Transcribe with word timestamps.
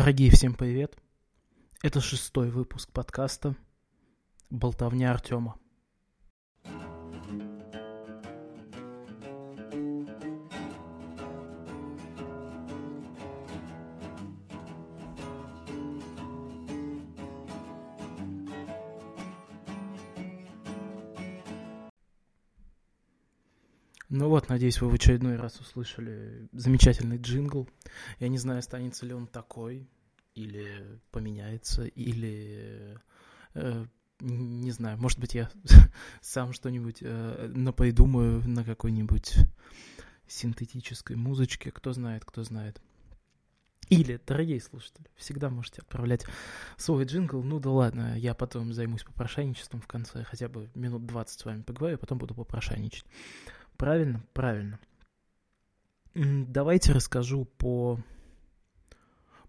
Дорогие, 0.00 0.30
всем 0.30 0.54
привет. 0.54 0.96
Это 1.82 2.00
шестой 2.00 2.50
выпуск 2.50 2.88
подкаста 2.92 3.56
«Болтовня 4.48 5.10
Артема». 5.10 5.58
Надеюсь, 24.58 24.80
вы 24.80 24.88
в 24.88 24.94
очередной 24.94 25.36
раз 25.36 25.60
услышали 25.60 26.48
замечательный 26.50 27.16
джингл. 27.16 27.68
Я 28.18 28.26
не 28.26 28.38
знаю, 28.38 28.58
останется 28.58 29.06
ли 29.06 29.14
он 29.14 29.28
такой, 29.28 29.88
или 30.34 31.00
поменяется, 31.12 31.84
или... 31.84 32.98
Э, 33.54 33.86
не 34.18 34.72
знаю, 34.72 34.98
может 34.98 35.20
быть, 35.20 35.34
я 35.34 35.48
сам 36.20 36.52
что-нибудь 36.52 36.98
э, 37.02 37.52
напридумаю 37.54 38.42
на 38.48 38.64
какой-нибудь 38.64 39.36
синтетической 40.26 41.14
музычке, 41.14 41.70
кто 41.70 41.92
знает, 41.92 42.24
кто 42.24 42.42
знает. 42.42 42.82
Или, 43.90 44.20
дорогие 44.26 44.60
слушатели, 44.60 45.06
всегда 45.14 45.50
можете 45.50 45.82
отправлять 45.82 46.26
свой 46.76 47.04
джингл. 47.04 47.44
Ну 47.44 47.60
да 47.60 47.70
ладно, 47.70 48.18
я 48.18 48.34
потом 48.34 48.72
займусь 48.72 49.04
попрошайничеством 49.04 49.80
в 49.80 49.86
конце, 49.86 50.24
хотя 50.24 50.48
бы 50.48 50.68
минут 50.74 51.06
20 51.06 51.40
с 51.40 51.44
вами 51.44 51.62
поговорю, 51.62 51.94
а 51.94 51.98
потом 51.98 52.18
буду 52.18 52.34
попрошайничать. 52.34 53.04
Правильно? 53.78 54.26
Правильно. 54.34 54.80
Давайте 56.14 56.92
расскажу 56.92 57.44
по, 57.44 58.00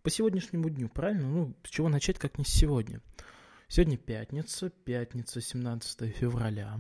по 0.04 0.10
сегодняшнему 0.12 0.70
дню, 0.70 0.88
правильно? 0.88 1.28
Ну, 1.28 1.56
с 1.64 1.70
чего 1.70 1.90
начать, 1.90 2.20
как 2.20 2.38
не 2.38 2.46
с 2.46 2.50
сегодня. 2.50 3.02
Сегодня 3.68 3.98
пятница, 3.98 4.70
пятница, 4.70 5.42
17 5.42 6.16
февраля. 6.16 6.80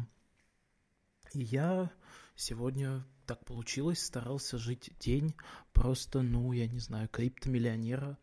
И 1.33 1.41
я 1.41 1.91
сегодня, 2.35 3.03
так 3.25 3.43
получилось, 3.45 4.05
старался 4.05 4.59
жить 4.59 4.91
день 4.99 5.33
просто, 5.73 6.21
ну, 6.21 6.51
я 6.51 6.67
не 6.67 6.79
знаю, 6.79 7.09
криптомиллионера 7.09 8.19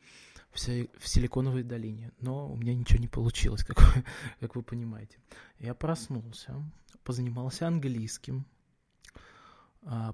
в, 0.52 0.58
в 0.58 1.08
Силиконовой 1.08 1.64
долине. 1.64 2.12
Но 2.20 2.48
у 2.48 2.54
меня 2.54 2.76
ничего 2.76 3.00
не 3.00 3.08
получилось, 3.08 3.64
как 3.66 3.82
вы, 3.82 4.04
как 4.38 4.54
вы 4.54 4.62
понимаете. 4.62 5.18
Я 5.58 5.74
проснулся, 5.74 6.54
позанимался 7.02 7.66
английским, 7.66 8.46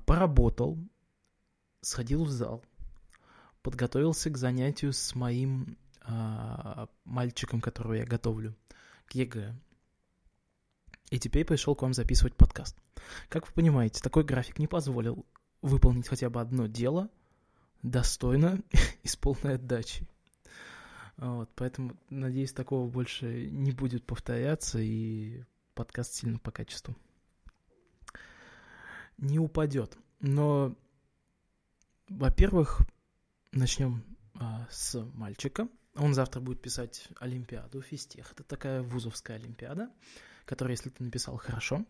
поработал, 0.07 0.79
сходил 1.81 2.25
в 2.25 2.31
зал, 2.31 2.63
подготовился 3.63 4.31
к 4.31 4.37
занятию 4.37 4.93
с 4.93 5.15
моим 5.15 5.77
а, 6.03 6.89
мальчиком, 7.05 7.61
которого 7.61 7.95
я 7.95 8.05
готовлю, 8.05 8.55
к 9.07 9.15
ЕГЭ. 9.15 9.55
И 11.11 11.19
теперь 11.19 11.45
пришел 11.45 11.75
к 11.75 11.83
вам 11.83 11.93
записывать 11.93 12.37
подкаст. 12.37 12.77
Как 13.29 13.47
вы 13.47 13.53
понимаете, 13.55 14.03
такой 14.03 14.25
график 14.25 14.59
не 14.59 14.67
позволил 14.67 15.27
выполнить 15.61 16.09
хотя 16.09 16.31
бы 16.31 16.41
одно 16.41 16.67
дело 16.67 17.09
достойно 17.83 18.61
и 19.03 19.09
с 19.09 19.17
полной 19.17 19.55
отдачей. 19.55 20.09
Вот, 21.17 21.51
поэтому, 21.55 21.97
надеюсь, 22.11 22.53
такого 22.53 22.89
больше 22.89 23.49
не 23.51 23.71
будет 23.71 24.05
повторяться, 24.05 24.79
и 24.81 25.45
подкаст 25.75 26.15
сильно 26.15 26.39
по 26.39 26.51
качеству 26.51 26.97
не 29.23 29.39
упадет. 29.39 29.97
Но, 30.21 30.77
во-первых, 32.09 32.83
начнем 33.53 34.05
а, 34.35 34.67
с 34.71 35.01
мальчика. 35.15 35.69
Он 35.95 36.15
завтра 36.15 36.41
будет 36.41 36.61
писать 36.61 37.09
Олимпиаду, 37.21 37.81
физтех. 37.81 38.33
Это 38.33 38.43
такая 38.43 38.83
вузовская 38.83 39.37
Олимпиада, 39.37 39.91
которая, 40.45 40.75
если 40.75 40.91
ты 40.91 41.05
написал 41.05 41.37
хорошо, 41.37 41.85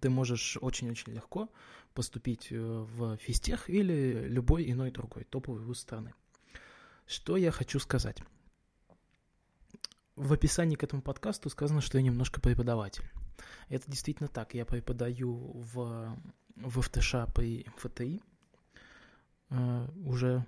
ты 0.00 0.08
можешь 0.08 0.56
очень-очень 0.60 1.12
легко 1.12 1.50
поступить 1.92 2.48
э, 2.50 2.58
в 2.58 3.16
физтех 3.18 3.68
или 3.68 4.26
любой 4.26 4.70
иной 4.70 4.90
другой 4.90 5.24
топовый 5.24 5.62
вуз 5.62 5.80
страны. 5.80 6.14
Что 7.06 7.36
я 7.36 7.50
хочу 7.50 7.78
сказать? 7.78 8.22
В 10.16 10.32
описании 10.32 10.76
к 10.76 10.84
этому 10.84 11.02
подкасту 11.02 11.50
сказано, 11.50 11.82
что 11.82 11.98
я 11.98 12.04
немножко 12.04 12.40
преподаватель. 12.40 13.04
Это 13.68 13.90
действительно 13.90 14.28
так. 14.28 14.54
Я 14.54 14.64
преподаю 14.64 15.34
в, 15.54 16.16
в 16.56 16.80
ФТШ 16.80 17.14
при 17.34 17.66
МФТИ 17.76 18.20
уже 20.04 20.46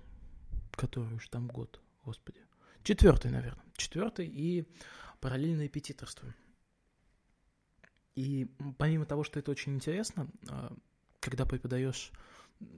который 0.75 1.13
уж 1.15 1.27
там 1.29 1.47
год, 1.47 1.81
господи. 2.03 2.39
Четвертый, 2.83 3.31
наверное. 3.31 3.63
Четвертый 3.75 4.27
и 4.27 4.65
параллельно 5.19 5.63
репетиторствую. 5.63 6.33
И 8.15 8.47
помимо 8.77 9.05
того, 9.05 9.23
что 9.23 9.39
это 9.39 9.51
очень 9.51 9.75
интересно, 9.75 10.27
э, 10.49 10.69
когда 11.19 11.45
преподаешь, 11.45 12.11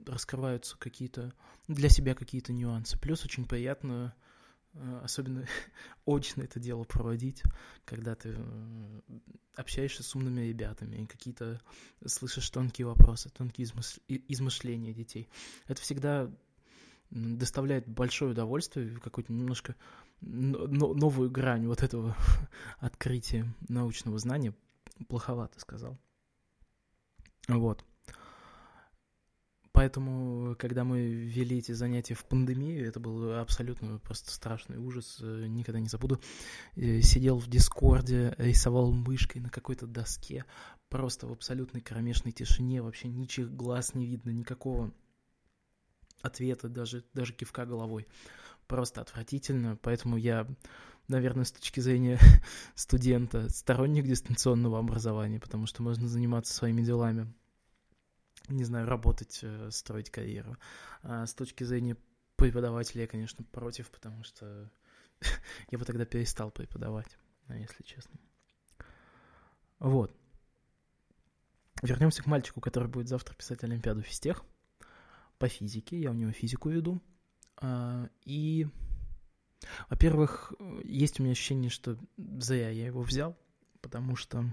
раскрываются 0.06 0.76
какие-то 0.78 1.32
для 1.68 1.88
себя 1.88 2.14
какие-то 2.14 2.52
нюансы. 2.52 2.98
Плюс 2.98 3.24
очень 3.24 3.44
приятно 3.44 4.14
особенно 5.02 5.46
очно 6.06 6.42
это 6.42 6.60
дело 6.60 6.84
проводить, 6.84 7.42
когда 7.84 8.14
ты 8.14 8.34
э, 8.36 9.00
общаешься 9.56 10.02
с 10.02 10.14
умными 10.14 10.42
ребятами 10.42 10.96
и 10.96 11.06
какие-то 11.06 11.60
слышишь 12.06 12.50
тонкие 12.50 12.86
вопросы, 12.86 13.30
тонкие 13.30 13.64
измыш... 13.66 14.00
измышления 14.08 14.92
детей. 14.92 15.28
Это 15.66 15.80
всегда 15.80 16.30
доставляет 17.10 17.88
большое 17.88 18.32
удовольствие, 18.32 18.98
какую-то 19.00 19.32
немножко 19.32 19.74
новую 20.20 21.30
грань 21.30 21.66
вот 21.66 21.82
этого 21.82 22.16
открытия 22.78 23.46
научного 23.68 24.18
знания. 24.18 24.54
Плоховато 25.08 25.60
сказал. 25.60 25.96
Вот. 27.46 27.84
Поэтому, 29.78 30.56
когда 30.56 30.82
мы 30.82 31.06
вели 31.06 31.58
эти 31.58 31.70
занятия 31.70 32.14
в 32.14 32.24
пандемию, 32.24 32.84
это 32.88 32.98
был 32.98 33.38
абсолютно 33.38 34.00
просто 34.00 34.32
страшный 34.32 34.76
ужас, 34.76 35.18
э, 35.20 35.46
никогда 35.46 35.78
не 35.78 35.86
забуду. 35.86 36.20
Э, 36.74 37.00
сидел 37.00 37.38
в 37.38 37.46
Дискорде, 37.46 38.34
рисовал 38.38 38.90
мышкой 38.90 39.40
на 39.40 39.50
какой-то 39.50 39.86
доске, 39.86 40.46
просто 40.88 41.28
в 41.28 41.32
абсолютной 41.32 41.80
кромешной 41.80 42.32
тишине, 42.32 42.82
вообще 42.82 43.06
ничьих 43.06 43.54
глаз 43.54 43.94
не 43.94 44.04
видно, 44.04 44.30
никакого 44.30 44.92
ответа, 46.22 46.68
даже, 46.68 47.04
даже 47.14 47.32
кивка 47.32 47.64
головой. 47.64 48.08
Просто 48.66 49.00
отвратительно, 49.00 49.78
поэтому 49.80 50.16
я, 50.16 50.48
наверное, 51.06 51.44
с 51.44 51.52
точки 51.52 51.78
зрения 51.78 52.18
студента, 52.74 53.48
сторонник 53.48 54.06
дистанционного 54.06 54.80
образования, 54.80 55.38
потому 55.38 55.66
что 55.66 55.84
можно 55.84 56.08
заниматься 56.08 56.52
своими 56.52 56.82
делами 56.82 57.32
не 58.48 58.64
знаю, 58.64 58.86
работать, 58.86 59.40
э, 59.42 59.70
строить 59.70 60.10
карьеру. 60.10 60.56
А 61.02 61.26
с 61.26 61.34
точки 61.34 61.64
зрения 61.64 61.96
преподавателя 62.36 63.02
я, 63.02 63.08
конечно, 63.08 63.44
против, 63.44 63.90
потому 63.90 64.24
что 64.24 64.70
я 65.70 65.78
бы 65.78 65.84
тогда 65.84 66.04
перестал 66.04 66.50
преподавать, 66.50 67.18
ну, 67.48 67.56
если 67.56 67.82
честно. 67.82 68.18
Вот. 69.78 70.14
Вернемся 71.82 72.22
к 72.22 72.26
мальчику, 72.26 72.60
который 72.60 72.88
будет 72.88 73.08
завтра 73.08 73.34
писать 73.34 73.62
Олимпиаду 73.62 74.02
физтех 74.02 74.44
по 75.38 75.48
физике. 75.48 76.00
Я 76.00 76.10
у 76.10 76.14
него 76.14 76.32
физику 76.32 76.68
веду. 76.68 77.00
А, 77.56 78.08
и, 78.24 78.66
во-первых, 79.88 80.52
есть 80.84 81.20
у 81.20 81.22
меня 81.22 81.32
ощущение, 81.32 81.70
что 81.70 81.96
зря 82.16 82.70
я 82.70 82.86
его 82.86 83.02
взял, 83.02 83.36
потому 83.80 84.16
что 84.16 84.44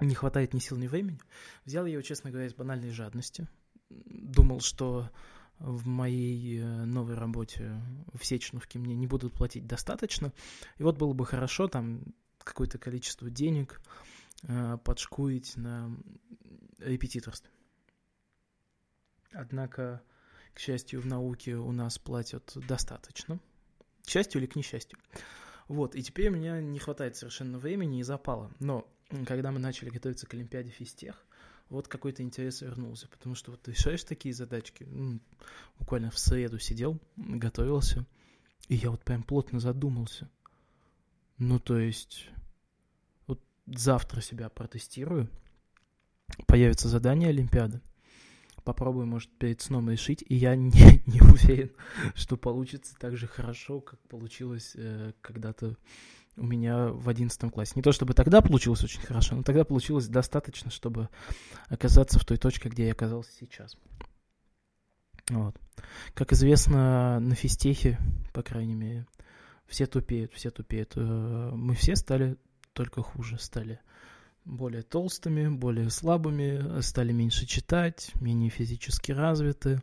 не 0.00 0.14
хватает 0.14 0.54
ни 0.54 0.58
сил, 0.58 0.76
ни 0.76 0.86
времени. 0.86 1.20
Взял 1.64 1.86
я 1.86 1.92
его, 1.92 2.02
честно 2.02 2.30
говоря, 2.30 2.46
из 2.46 2.54
банальной 2.54 2.90
жадности. 2.90 3.48
Думал, 3.90 4.60
что 4.60 5.10
в 5.58 5.86
моей 5.86 6.60
э, 6.60 6.84
новой 6.84 7.14
работе 7.14 7.80
в 8.12 8.24
Сеченовке 8.24 8.78
мне 8.78 8.96
не 8.96 9.06
будут 9.06 9.34
платить 9.34 9.66
достаточно. 9.66 10.32
И 10.78 10.82
вот 10.82 10.98
было 10.98 11.12
бы 11.12 11.24
хорошо 11.24 11.68
там 11.68 12.02
какое-то 12.38 12.78
количество 12.78 13.30
денег 13.30 13.80
э, 14.42 14.78
подшкурить 14.84 15.56
на 15.56 15.96
репетиторстве. 16.78 17.50
Однако, 19.32 20.02
к 20.54 20.58
счастью, 20.58 21.00
в 21.00 21.06
науке 21.06 21.56
у 21.56 21.72
нас 21.72 21.98
платят 21.98 22.52
достаточно. 22.56 23.40
К 24.04 24.08
счастью 24.08 24.40
или 24.40 24.46
к 24.46 24.56
несчастью. 24.56 24.98
Вот, 25.66 25.94
и 25.94 26.02
теперь 26.02 26.28
у 26.28 26.32
меня 26.32 26.60
не 26.60 26.78
хватает 26.78 27.16
совершенно 27.16 27.58
времени 27.58 28.00
и 28.00 28.02
запала. 28.02 28.52
Но 28.60 28.86
когда 29.26 29.52
мы 29.52 29.58
начали 29.58 29.90
готовиться 29.90 30.26
к 30.26 30.34
Олимпиаде 30.34 30.70
физтех, 30.70 31.24
вот 31.68 31.88
какой-то 31.88 32.22
интерес 32.22 32.60
вернулся, 32.60 33.08
потому 33.08 33.34
что 33.34 33.50
вот 33.50 33.66
решаешь 33.68 34.04
такие 34.04 34.34
задачки, 34.34 34.86
буквально 35.78 36.10
в 36.10 36.18
среду 36.18 36.58
сидел, 36.58 36.98
готовился, 37.16 38.04
и 38.68 38.76
я 38.76 38.90
вот 38.90 39.02
прям 39.04 39.22
плотно 39.22 39.60
задумался. 39.60 40.28
Ну, 41.38 41.58
то 41.58 41.78
есть, 41.78 42.28
вот 43.26 43.40
завтра 43.66 44.20
себя 44.20 44.48
протестирую, 44.48 45.28
появится 46.46 46.88
задание 46.88 47.30
Олимпиады, 47.30 47.80
Попробую, 48.64 49.06
может, 49.06 49.30
перед 49.36 49.60
сном 49.60 49.90
решить. 49.90 50.24
И 50.26 50.34
я 50.34 50.56
не, 50.56 51.02
не 51.06 51.20
уверен, 51.20 51.70
что 52.14 52.36
получится 52.36 52.94
так 52.98 53.16
же 53.16 53.26
хорошо, 53.26 53.80
как 53.80 54.00
получилось 54.08 54.72
э, 54.74 55.12
когда-то 55.20 55.76
у 56.36 56.44
меня 56.44 56.88
в 56.88 57.08
одиннадцатом 57.08 57.50
классе. 57.50 57.72
Не 57.76 57.82
то 57.82 57.92
чтобы 57.92 58.14
тогда 58.14 58.40
получилось 58.40 58.82
очень 58.82 59.00
хорошо, 59.00 59.36
но 59.36 59.42
тогда 59.42 59.64
получилось 59.64 60.08
достаточно, 60.08 60.70
чтобы 60.70 61.08
оказаться 61.68 62.18
в 62.18 62.24
той 62.24 62.36
точке, 62.36 62.68
где 62.68 62.86
я 62.86 62.92
оказался 62.92 63.32
сейчас. 63.38 63.76
Вот. 65.30 65.56
Как 66.14 66.32
известно, 66.32 67.18
на 67.20 67.34
физтехе, 67.34 67.98
по 68.32 68.42
крайней 68.42 68.74
мере, 68.74 69.06
все 69.66 69.86
тупеют, 69.86 70.32
все 70.32 70.50
тупеют. 70.50 70.92
Э, 70.96 71.50
мы 71.54 71.74
все 71.74 71.96
стали 71.96 72.36
только 72.72 73.02
хуже, 73.02 73.38
стали 73.38 73.80
более 74.44 74.82
толстыми, 74.82 75.48
более 75.48 75.88
слабыми, 75.88 76.80
стали 76.82 77.12
меньше 77.12 77.46
читать, 77.46 78.12
менее 78.20 78.50
физически 78.50 79.12
развиты 79.12 79.80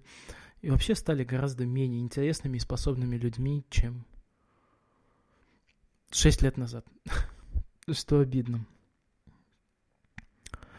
и 0.62 0.70
вообще 0.70 0.94
стали 0.94 1.24
гораздо 1.24 1.66
менее 1.66 2.02
интересными 2.02 2.58
и 2.58 2.60
способными 2.60 3.16
людьми, 3.16 3.66
чем 3.70 4.06
шесть 6.12 6.42
лет 6.42 6.58
назад. 6.58 6.86
Что 7.92 8.20
обидно. 8.20 8.66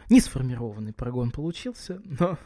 Не 0.09 0.21
сформированный 0.21 0.93
прогон 0.93 1.31
получился, 1.31 2.01
но 2.05 2.39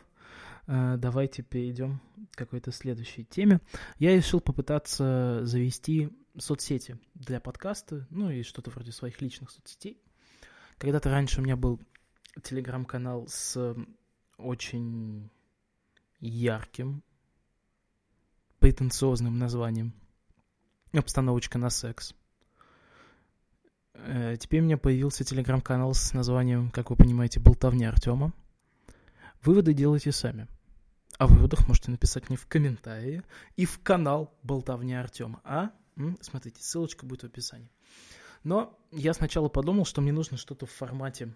э, 0.66 0.96
давайте 0.98 1.42
перейдем 1.42 2.00
к 2.32 2.36
какой-то 2.38 2.70
следующей 2.72 3.24
теме. 3.24 3.60
Я 3.98 4.14
решил 4.14 4.40
попытаться 4.40 5.40
завести 5.44 6.10
соцсети 6.38 6.98
для 7.14 7.40
подкаста, 7.40 8.06
ну 8.10 8.30
и 8.30 8.42
что-то 8.42 8.70
вроде 8.70 8.92
своих 8.92 9.20
личных 9.20 9.50
соцсетей. 9.50 10.00
Когда-то 10.78 11.10
раньше 11.10 11.40
у 11.40 11.44
меня 11.44 11.56
был 11.56 11.80
телеграм-канал 12.42 13.26
с 13.28 13.74
очень 14.36 15.30
ярким, 16.20 17.02
претенциозным 18.58 19.38
названием 19.38 19.94
«Обстановочка 20.92 21.58
на 21.58 21.70
секс». 21.70 22.14
Э, 24.04 24.36
теперь 24.38 24.60
у 24.60 24.64
меня 24.64 24.76
появился 24.76 25.24
телеграм-канал 25.24 25.94
с 25.94 26.12
названием, 26.12 26.70
как 26.70 26.90
вы 26.90 26.96
понимаете, 26.96 27.40
«Болтовня 27.40 27.88
Артема». 27.88 28.32
Выводы 29.42 29.72
делайте 29.72 30.12
сами. 30.12 30.48
О 31.18 31.26
выводах 31.26 31.66
можете 31.66 31.90
написать 31.90 32.28
мне 32.28 32.36
в 32.36 32.46
комментарии 32.46 33.22
и 33.56 33.64
в 33.64 33.80
канал 33.82 34.34
«Болтовня 34.42 35.00
Артема». 35.00 35.40
А? 35.44 35.70
Смотрите, 36.20 36.62
ссылочка 36.62 37.06
будет 37.06 37.22
в 37.22 37.26
описании. 37.26 37.70
Но 38.44 38.78
я 38.92 39.14
сначала 39.14 39.48
подумал, 39.48 39.84
что 39.84 40.00
мне 40.00 40.12
нужно 40.12 40.36
что-то 40.36 40.66
в 40.66 40.70
формате 40.70 41.34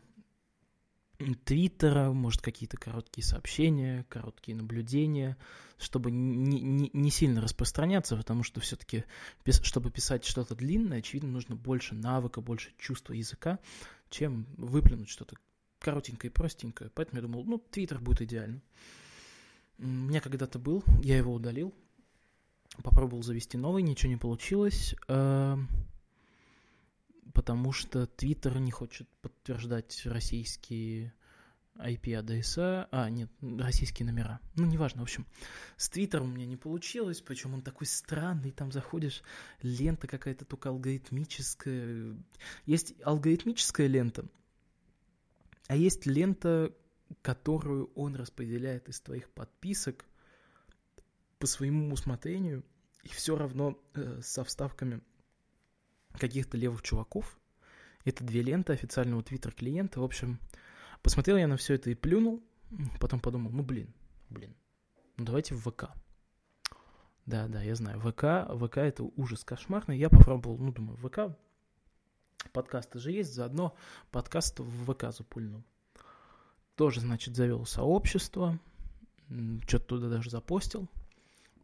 Твиттера, 1.44 2.12
может, 2.12 2.40
какие-то 2.40 2.76
короткие 2.76 3.24
сообщения, 3.24 4.06
короткие 4.08 4.56
наблюдения, 4.56 5.36
чтобы 5.78 6.10
не, 6.10 6.60
не, 6.60 6.90
не 6.92 7.10
сильно 7.10 7.40
распространяться, 7.40 8.16
потому 8.16 8.42
что 8.42 8.60
все-таки, 8.60 9.04
чтобы 9.62 9.90
писать 9.90 10.24
что-то 10.24 10.54
длинное, 10.54 10.98
очевидно, 10.98 11.30
нужно 11.30 11.56
больше 11.56 11.94
навыка, 11.94 12.40
больше 12.40 12.72
чувства 12.78 13.12
языка, 13.12 13.58
чем 14.08 14.46
выплюнуть 14.56 15.10
что-то 15.10 15.36
коротенькое 15.78 16.30
и 16.30 16.34
простенькое. 16.34 16.90
Поэтому 16.94 17.20
я 17.20 17.22
думал, 17.22 17.44
ну, 17.44 17.58
Твиттер 17.58 18.00
будет 18.00 18.22
идеально. 18.22 18.62
У 19.78 19.86
меня 19.86 20.20
когда-то 20.20 20.58
был, 20.58 20.84
я 21.02 21.16
его 21.16 21.32
удалил, 21.32 21.74
попробовал 22.82 23.22
завести 23.22 23.56
новый, 23.56 23.82
ничего 23.82 24.10
не 24.10 24.18
получилось. 24.18 24.94
Потому 27.34 27.72
что 27.72 28.04
Twitter 28.04 28.58
не 28.58 28.70
хочет 28.70 29.08
подтверждать 29.20 30.02
российские 30.04 31.12
IP-адреса, 31.76 32.88
а, 32.90 33.08
нет, 33.08 33.30
российские 33.40 34.06
номера. 34.06 34.40
Ну, 34.56 34.66
неважно, 34.66 35.00
в 35.00 35.04
общем. 35.04 35.26
С 35.76 35.88
Твиттером 35.88 36.30
у 36.30 36.34
меня 36.34 36.46
не 36.46 36.56
получилось, 36.56 37.20
причем 37.20 37.54
он 37.54 37.62
такой 37.62 37.86
странный, 37.86 38.50
там 38.50 38.72
заходишь, 38.72 39.22
лента 39.62 40.06
какая-то 40.06 40.44
только 40.44 40.68
алгоритмическая. 40.68 42.16
Есть 42.66 42.94
алгоритмическая 43.02 43.86
лента, 43.86 44.26
а 45.68 45.76
есть 45.76 46.06
лента, 46.06 46.74
которую 47.22 47.90
он 47.94 48.14
распределяет 48.16 48.88
из 48.88 49.00
твоих 49.00 49.30
подписок 49.30 50.04
по 51.38 51.46
своему 51.46 51.92
усмотрению, 51.92 52.64
и 53.02 53.08
все 53.08 53.36
равно 53.36 53.78
э, 53.94 54.20
со 54.22 54.44
вставками 54.44 55.00
каких-то 56.20 56.56
левых 56.56 56.82
чуваков. 56.82 57.38
Это 58.04 58.22
две 58.24 58.42
ленты 58.42 58.72
официального 58.72 59.22
твиттер 59.22 59.52
клиента. 59.52 60.00
В 60.00 60.04
общем, 60.04 60.38
посмотрел 61.02 61.36
я 61.36 61.48
на 61.48 61.56
все 61.56 61.74
это 61.74 61.90
и 61.90 61.94
плюнул. 61.94 62.42
Потом 63.00 63.18
подумал, 63.18 63.50
ну 63.50 63.62
блин, 63.64 63.92
блин, 64.28 64.54
ну 65.16 65.24
давайте 65.24 65.54
в 65.54 65.60
ВК. 65.60 65.90
Да, 67.26 67.48
да, 67.48 67.62
я 67.62 67.74
знаю. 67.74 68.00
ВК, 68.00 68.48
ВК 68.56 68.78
это 68.78 69.04
ужас 69.16 69.44
кошмарный. 69.44 69.98
Я 69.98 70.08
попробовал, 70.08 70.58
ну 70.58 70.72
думаю, 70.72 70.96
ВК, 70.98 71.36
подкасты 72.52 72.98
же 72.98 73.12
есть, 73.12 73.34
заодно 73.34 73.74
подкаст 74.10 74.60
в 74.60 74.92
ВК 74.92 75.12
запульнул. 75.12 75.62
Тоже, 76.76 77.00
значит, 77.00 77.36
завел 77.36 77.66
сообщество, 77.66 78.58
что-то 79.66 79.84
туда 79.84 80.08
даже 80.08 80.30
запостил. 80.30 80.88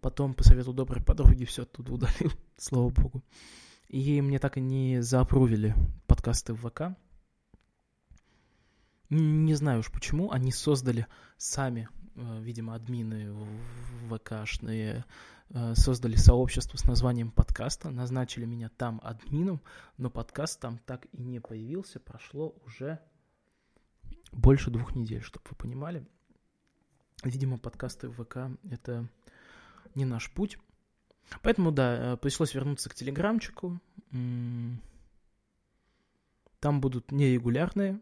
Потом 0.00 0.34
по 0.34 0.44
совету 0.44 0.72
доброй 0.72 1.02
подруги 1.02 1.44
все 1.44 1.62
оттуда 1.62 1.94
удалил, 1.94 2.32
слава 2.56 2.90
богу. 2.90 3.22
И 3.88 4.20
мне 4.20 4.38
так 4.38 4.56
и 4.56 4.60
не 4.60 5.00
заапрувили 5.00 5.74
подкасты 6.06 6.52
в 6.54 6.68
ВК. 6.68 6.96
Не 9.10 9.54
знаю 9.54 9.80
уж 9.80 9.92
почему. 9.92 10.32
Они 10.32 10.50
создали 10.50 11.06
сами, 11.36 11.88
э, 12.16 12.40
видимо, 12.40 12.74
админы 12.74 13.32
ВКшные, 14.10 15.04
э, 15.50 15.74
создали 15.76 16.16
сообщество 16.16 16.76
с 16.76 16.84
названием 16.84 17.30
подкаста, 17.30 17.90
назначили 17.90 18.44
меня 18.44 18.68
там 18.70 19.00
админом, 19.04 19.62
но 19.96 20.10
подкаст 20.10 20.58
там 20.60 20.78
так 20.78 21.06
и 21.12 21.22
не 21.22 21.38
появился. 21.38 22.00
Прошло 22.00 22.56
уже 22.66 22.98
больше 24.32 24.72
двух 24.72 24.96
недель, 24.96 25.22
чтобы 25.22 25.46
вы 25.50 25.56
понимали. 25.56 26.04
Видимо, 27.22 27.58
подкасты 27.58 28.08
в 28.08 28.24
ВК— 28.24 28.58
это 28.70 29.08
не 29.94 30.04
наш 30.04 30.32
путь. 30.32 30.58
Поэтому, 31.42 31.72
да, 31.72 32.14
э, 32.14 32.16
пришлось 32.16 32.54
вернуться 32.54 32.88
к 32.88 32.94
телеграмчику. 32.94 33.80
Там 36.60 36.80
будут 36.80 37.12
нерегулярные, 37.12 38.00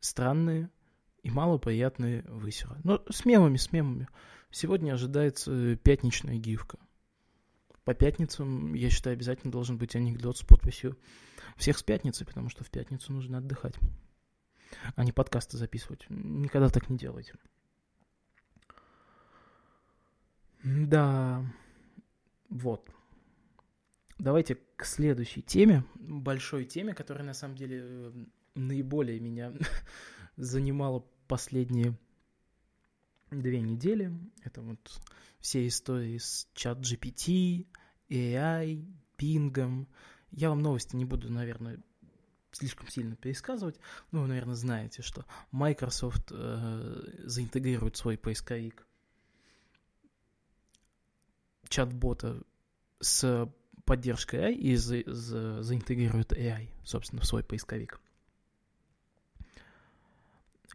странные 0.00 0.70
и 1.22 1.30
малоприятные 1.30 2.22
высеры. 2.22 2.76
Но 2.84 3.02
с 3.10 3.24
мемами, 3.24 3.56
с 3.56 3.72
мемами. 3.72 4.08
Сегодня 4.50 4.92
ожидается 4.92 5.76
пятничная 5.76 6.36
гифка. 6.36 6.78
По 7.84 7.94
пятницам, 7.94 8.74
я 8.74 8.90
считаю, 8.90 9.14
обязательно 9.14 9.52
должен 9.52 9.78
быть 9.78 9.96
анекдот 9.96 10.38
с 10.38 10.42
подписью 10.42 10.98
всех 11.56 11.78
с 11.78 11.82
пятницы, 11.82 12.24
потому 12.24 12.48
что 12.48 12.64
в 12.64 12.70
пятницу 12.70 13.12
нужно 13.12 13.38
отдыхать, 13.38 13.74
а 14.96 15.04
не 15.04 15.12
подкасты 15.12 15.56
записывать. 15.56 16.04
Никогда 16.08 16.68
так 16.68 16.88
не 16.88 16.98
делайте. 16.98 17.34
Да, 20.62 21.44
вот. 22.50 22.90
Давайте 24.18 24.58
к 24.76 24.84
следующей 24.84 25.40
теме, 25.40 25.84
большой 25.94 26.64
теме, 26.66 26.94
которая 26.94 27.24
на 27.24 27.32
самом 27.32 27.56
деле 27.56 27.80
э, 27.82 28.12
наиболее 28.54 29.18
меня 29.18 29.54
занимала 30.36 31.06
последние 31.26 31.96
две 33.30 33.60
недели. 33.60 34.12
Это 34.44 34.60
вот 34.60 35.00
все 35.38 35.66
истории 35.66 36.18
с 36.18 36.48
чат 36.52 36.80
GPT, 36.80 37.66
AI, 38.10 38.84
пингом. 39.16 39.88
Я 40.32 40.50
вам 40.50 40.60
новости 40.60 40.96
не 40.96 41.04
буду, 41.04 41.32
наверное, 41.32 41.80
слишком 42.52 42.88
сильно 42.88 43.16
пересказывать. 43.16 43.78
Ну, 44.10 44.22
вы, 44.22 44.26
наверное, 44.26 44.54
знаете, 44.54 45.02
что 45.02 45.24
Microsoft 45.52 46.30
э, 46.32 47.02
заинтегрирует 47.24 47.96
свой 47.96 48.18
поисковик 48.18 48.86
чат-бота 51.70 52.42
с 53.00 53.50
поддержкой 53.86 54.40
AI 54.40 54.54
и 54.54 54.76
за, 54.76 55.02
за, 55.06 55.62
заинтегрирует 55.62 56.32
AI, 56.32 56.68
собственно, 56.84 57.22
в 57.22 57.26
свой 57.26 57.42
поисковик. 57.42 57.98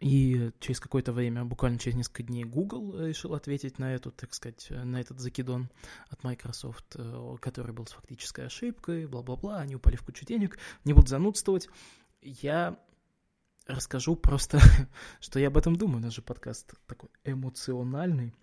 И 0.02 0.50
через 0.60 0.78
какое-то 0.78 1.12
время, 1.12 1.44
буквально 1.44 1.78
через 1.78 1.96
несколько 1.96 2.24
дней, 2.24 2.44
Google 2.44 3.06
решил 3.06 3.32
ответить 3.34 3.78
на 3.78 3.94
эту, 3.94 4.10
так 4.10 4.34
сказать, 4.34 4.66
на 4.70 5.00
этот 5.00 5.20
закидон 5.20 5.70
от 6.10 6.22
Microsoft, 6.22 6.96
э, 6.96 7.36
который 7.40 7.72
был 7.72 7.86
с 7.86 7.92
фактической 7.92 8.44
ошибкой, 8.44 9.06
бла-бла-бла, 9.06 9.60
они 9.60 9.76
упали 9.76 9.96
в 9.96 10.02
кучу 10.02 10.26
денег, 10.26 10.58
не 10.84 10.92
буду 10.92 11.06
занудствовать. 11.06 11.70
Я 12.20 12.78
расскажу 13.66 14.16
просто, 14.16 14.58
что 15.20 15.38
я 15.38 15.48
об 15.48 15.56
этом 15.56 15.76
думаю. 15.76 15.98
У 15.98 16.02
нас 16.02 16.12
же 16.12 16.20
подкаст 16.20 16.74
такой 16.86 17.08
эмоциональный. 17.24 18.34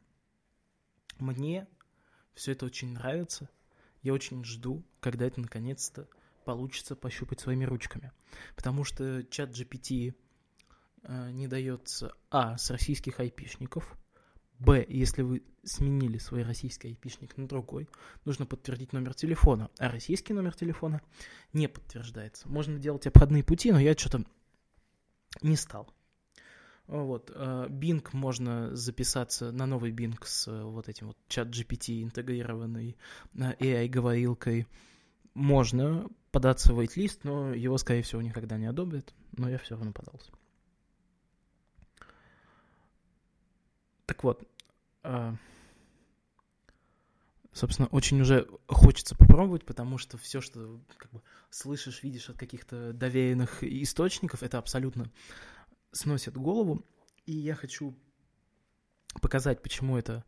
Мне 1.19 1.67
все 2.36 2.54
это 2.54 2.66
очень 2.66 2.94
нравится. 2.94 3.50
Я 4.02 4.13
очень 4.13 4.44
жду, 4.44 4.84
когда 5.00 5.25
это 5.25 5.40
наконец-то 5.40 6.08
получится 6.46 6.96
пощупать 6.96 7.40
своими 7.40 7.66
ручками. 7.66 8.12
Потому 8.56 8.84
что 8.84 9.24
чат 9.30 9.50
GPT 9.50 10.13
э, 11.04 11.32
не 11.32 11.48
дается, 11.48 12.13
а, 12.30 12.58
с 12.58 12.70
российских 12.70 13.20
айпишников, 13.20 13.98
Б, 14.60 14.86
если 14.88 15.24
вы 15.24 15.44
сменили 15.63 16.18
свой 16.18 16.44
российский 16.44 16.90
айпишник 16.90 17.36
на 17.38 17.48
другой, 17.48 17.90
нужно 18.24 18.46
подтвердить 18.46 18.94
номер 18.94 19.13
телефона, 19.13 19.70
а 19.78 19.90
российский 19.90 20.34
номер 20.34 20.54
телефона 20.54 21.02
не 21.52 21.68
подтверждается. 21.68 22.48
Можно 22.48 22.80
делать 22.80 23.08
обходные 23.08 23.44
пути, 23.44 23.72
но 23.72 23.80
я 23.80 23.94
что-то 23.94 24.24
не 25.42 25.56
стал. 25.56 25.94
Вот. 26.88 27.32
Э, 27.34 27.68
Bing 27.70 28.06
можно 28.12 28.75
записаться 28.75 29.52
на 29.52 29.66
новый 29.66 29.92
Bing 29.92 30.18
с 30.24 30.48
э, 30.48 30.63
вот 30.63 30.90
этим 30.90 31.08
вот 31.08 31.18
чат 31.28 31.48
GPT 31.48 32.04
интегрированной 32.04 32.98
AI-говорилкой. 33.36 34.68
Можно 35.34 36.08
податься 36.32 36.74
в 36.74 36.80
wait-лист, 36.80 37.24
но 37.24 37.54
его, 37.54 37.78
скорее 37.78 38.02
всего, 38.04 38.22
никогда 38.22 38.58
не 38.58 38.66
одобрят, 38.66 39.13
но 39.38 39.50
я 39.50 39.58
все 39.58 39.75
равно 39.75 39.92
подался. 39.94 40.32
Так 44.06 44.24
вот, 44.24 44.48
собственно, 47.54 47.88
очень 47.88 48.22
уже 48.22 48.48
хочется 48.68 49.16
попробовать, 49.16 49.66
потому 49.66 49.98
что 49.98 50.18
все, 50.18 50.42
что 50.42 50.80
как 50.98 51.12
бы, 51.12 51.22
слышишь, 51.50 52.04
видишь 52.04 52.30
от 52.30 52.38
каких-то 52.38 52.94
доверенных 52.94 53.63
источников, 53.63 54.44
это 54.44 54.58
абсолютно 54.58 55.10
сносит 55.93 56.38
голову, 56.38 56.83
и 57.25 57.31
я 57.31 57.55
хочу 57.55 57.95
показать, 59.21 59.62
почему 59.62 59.97
это 59.97 60.25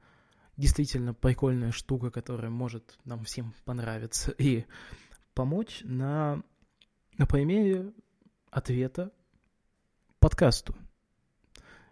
действительно 0.55 1.13
прикольная 1.13 1.71
штука, 1.71 2.11
которая 2.11 2.49
может 2.49 2.97
нам 3.03 3.25
всем 3.25 3.53
понравиться, 3.65 4.31
и 4.31 4.65
помочь 5.33 5.81
на, 5.83 6.41
на 7.17 7.25
примере 7.25 7.91
ответа 8.51 9.11
подкасту, 10.19 10.75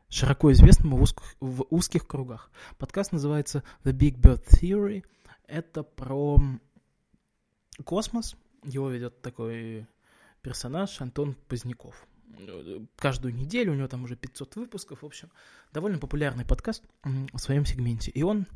широко 0.07 0.51
известному 0.53 0.97
в 0.97 1.01
узких, 1.01 1.35
в 1.41 1.65
узких 1.69 2.07
кругах. 2.07 2.51
Подкаст 2.77 3.11
называется 3.11 3.63
The 3.83 3.91
Big 3.91 4.15
Bird 4.15 4.43
Theory. 4.47 5.03
Это 5.45 5.83
про 5.83 6.39
космос. 7.83 8.35
Его 8.63 8.89
ведет 8.89 9.21
такой 9.21 9.87
персонаж 10.41 11.01
Антон 11.01 11.35
Поздняков 11.49 12.07
каждую 12.95 13.33
неделю, 13.33 13.73
у 13.73 13.75
него 13.75 13.87
там 13.87 14.03
уже 14.03 14.15
500 14.15 14.55
выпусков, 14.55 15.01
в 15.01 15.05
общем, 15.05 15.29
довольно 15.71 15.99
популярный 15.99 16.45
подкаст 16.45 16.83
в 17.03 17.37
своем 17.37 17.65
сегменте. 17.65 18.11
И 18.11 18.23
он, 18.23 18.47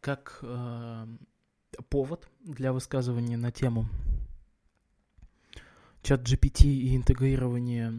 как 0.00 0.38
э, 0.42 1.06
повод 1.88 2.28
для 2.40 2.72
высказывания 2.72 3.36
на 3.36 3.50
тему 3.50 3.88
чат 6.02 6.22
GPT 6.22 6.66
и 6.66 6.96
интегрирования 6.96 7.94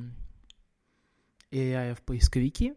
AI 1.51 1.95
в 1.95 2.01
поисковики, 2.01 2.75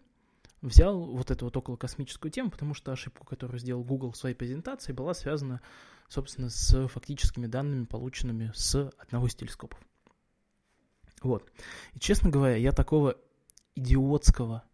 взял 0.63 1.01
вот 1.01 1.31
эту 1.31 1.47
вот 1.47 1.57
околокосмическую 1.57 2.31
тему, 2.31 2.51
потому 2.51 2.75
что 2.75 2.93
ошибку, 2.93 3.25
которую 3.25 3.59
сделал 3.59 3.85
Google 3.85 4.13
в 4.13 4.17
своей 4.17 4.35
презентации, 4.35 4.93
была 4.93 5.15
связана, 5.15 5.61
собственно, 6.09 6.51
с 6.51 6.89
фактическими 6.89 7.47
данными, 7.47 7.85
полученными 7.85 8.53
с 8.55 8.91
одного 8.99 9.27
из 9.27 9.35
телескопов. 9.35 9.81
Вот. 11.27 11.51
И, 11.95 11.99
честно 11.99 12.31
говоря, 12.31 12.57
я 12.57 12.73
такого 12.73 13.17
идиотского 13.75 14.65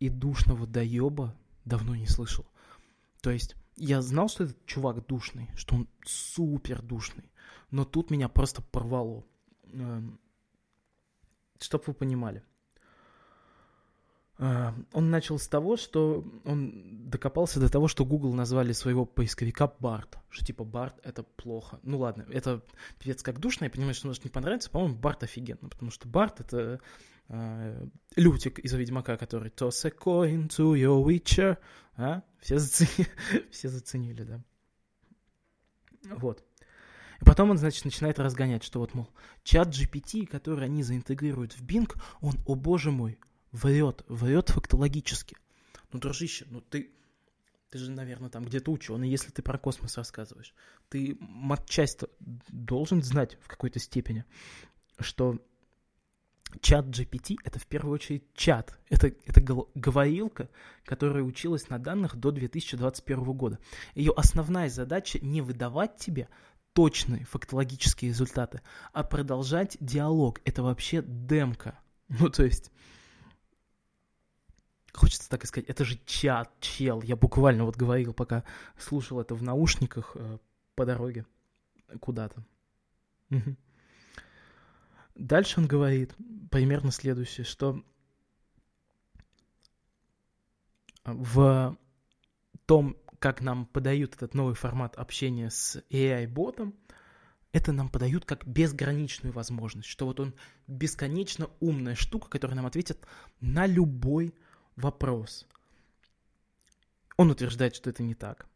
и 0.00 0.08
душного 0.08 0.66
доеба 0.66 1.34
давно 1.64 1.94
не 1.94 2.06
слышал. 2.06 2.46
То 3.22 3.30
есть 3.30 3.56
я 3.76 4.02
знал, 4.02 4.28
что 4.28 4.44
этот 4.44 4.66
чувак 4.66 5.06
душный, 5.06 5.50
что 5.56 5.76
он 5.76 5.88
супер 6.04 6.82
душный, 6.82 7.30
но 7.70 7.84
тут 7.84 8.10
меня 8.10 8.28
просто 8.28 8.60
порвало. 8.60 9.24
Эм, 9.72 10.20
Чтоб 11.60 11.86
вы 11.86 11.94
понимали. 11.94 12.42
А, 14.36 14.74
он 14.92 15.10
начал 15.10 15.38
с 15.38 15.46
того, 15.46 15.76
что 15.76 16.24
он 16.44 17.08
докопался 17.08 17.60
до 17.60 17.68
того, 17.68 17.86
что 17.86 18.04
Google 18.04 18.34
назвали 18.34 18.72
своего 18.72 19.06
поисковика 19.06 19.72
Барт, 19.78 20.18
что 20.28 20.44
типа 20.44 20.64
Барт 20.64 20.96
это 21.04 21.22
плохо. 21.22 21.78
Ну 21.82 21.98
ладно, 21.98 22.26
это 22.30 22.62
певец 22.98 23.22
как 23.22 23.38
душно, 23.38 23.64
я 23.64 23.70
понимаю, 23.70 23.94
что 23.94 24.08
может 24.08 24.24
не 24.24 24.30
понравится, 24.30 24.70
по-моему, 24.70 24.96
Барт 24.96 25.22
офигенно, 25.22 25.68
потому 25.68 25.92
что 25.92 26.08
Барт 26.08 26.40
это 26.40 26.80
э, 27.28 27.86
Лютик 28.16 28.58
из 28.58 28.72
Ведьмака, 28.72 29.16
который 29.16 29.50
toss 29.50 29.86
a 29.86 29.90
coin 29.90 30.48
to 30.48 30.74
your 30.74 31.04
witcher, 31.04 31.58
а? 31.96 32.22
Все, 32.40 32.58
зацени... 32.58 33.06
Все 33.52 33.68
заценили, 33.68 34.24
да. 34.24 34.40
Вот. 36.16 36.42
И 37.20 37.24
потом 37.24 37.50
он, 37.50 37.58
значит, 37.58 37.84
начинает 37.84 38.18
разгонять, 38.18 38.64
что 38.64 38.80
вот, 38.80 38.94
мол, 38.94 39.08
чат 39.44 39.68
GPT, 39.68 40.26
который 40.26 40.64
они 40.64 40.82
заинтегрируют 40.82 41.52
в 41.52 41.64
Bing, 41.64 41.90
он, 42.20 42.34
о 42.46 42.56
боже 42.56 42.90
мой, 42.90 43.18
врет, 43.54 44.04
врет 44.08 44.50
фактологически. 44.50 45.36
Ну, 45.92 46.00
дружище, 46.00 46.44
ну 46.50 46.60
ты, 46.60 46.90
ты 47.70 47.78
же, 47.78 47.90
наверное, 47.90 48.28
там 48.28 48.44
где-то 48.44 48.70
ученый, 48.70 49.08
если 49.08 49.30
ты 49.30 49.42
про 49.42 49.58
космос 49.58 49.96
рассказываешь. 49.96 50.52
Ты 50.88 51.16
матчасть 51.20 52.00
должен 52.48 53.02
знать 53.02 53.38
в 53.40 53.48
какой-то 53.48 53.78
степени, 53.78 54.24
что 54.98 55.38
чат 56.60 56.86
GPT— 56.86 57.36
это 57.44 57.60
в 57.60 57.66
первую 57.66 57.94
очередь 57.94 58.24
чат. 58.34 58.76
Это, 58.90 59.12
это 59.24 59.40
говорилка, 59.40 60.50
которая 60.84 61.22
училась 61.22 61.68
на 61.68 61.78
данных 61.78 62.16
до 62.16 62.32
2021 62.32 63.22
года. 63.32 63.60
Ее 63.94 64.12
основная 64.16 64.68
задача 64.68 65.20
не 65.24 65.42
выдавать 65.42 65.96
тебе 65.96 66.28
точные 66.72 67.24
фактологические 67.24 68.10
результаты, 68.10 68.62
а 68.92 69.04
продолжать 69.04 69.76
диалог. 69.78 70.40
Это 70.44 70.64
вообще 70.64 71.02
демка. 71.06 71.78
Ну, 72.08 72.28
то 72.28 72.44
есть 72.44 72.70
хочется 74.94 75.28
так 75.28 75.44
и 75.44 75.46
сказать, 75.46 75.68
это 75.68 75.84
же 75.84 75.98
чат, 76.06 76.50
чел. 76.60 77.02
Я 77.02 77.16
буквально 77.16 77.64
вот 77.64 77.76
говорил, 77.76 78.14
пока 78.14 78.44
слушал 78.78 79.20
это 79.20 79.34
в 79.34 79.42
наушниках 79.42 80.12
э, 80.14 80.38
по 80.74 80.86
дороге 80.86 81.26
куда-то. 82.00 82.44
Дальше 85.14 85.60
он 85.60 85.66
говорит 85.66 86.14
примерно 86.50 86.90
следующее, 86.90 87.44
что 87.44 87.82
в 91.04 91.76
том, 92.66 92.96
как 93.18 93.40
нам 93.40 93.66
подают 93.66 94.14
этот 94.14 94.34
новый 94.34 94.54
формат 94.54 94.96
общения 94.96 95.50
с 95.50 95.82
AI-ботом, 95.90 96.74
это 97.52 97.72
нам 97.72 97.88
подают 97.88 98.24
как 98.24 98.46
безграничную 98.46 99.32
возможность, 99.32 99.88
что 99.88 100.06
вот 100.06 100.18
он 100.18 100.34
бесконечно 100.66 101.50
умная 101.60 101.94
штука, 101.94 102.28
которая 102.28 102.56
нам 102.56 102.66
ответит 102.66 103.06
на 103.40 103.66
любой 103.66 104.34
вопрос. 104.76 105.46
Он 107.16 107.30
утверждает, 107.30 107.74
что 107.74 107.90
это 107.90 108.02
не 108.02 108.14
так. 108.14 108.46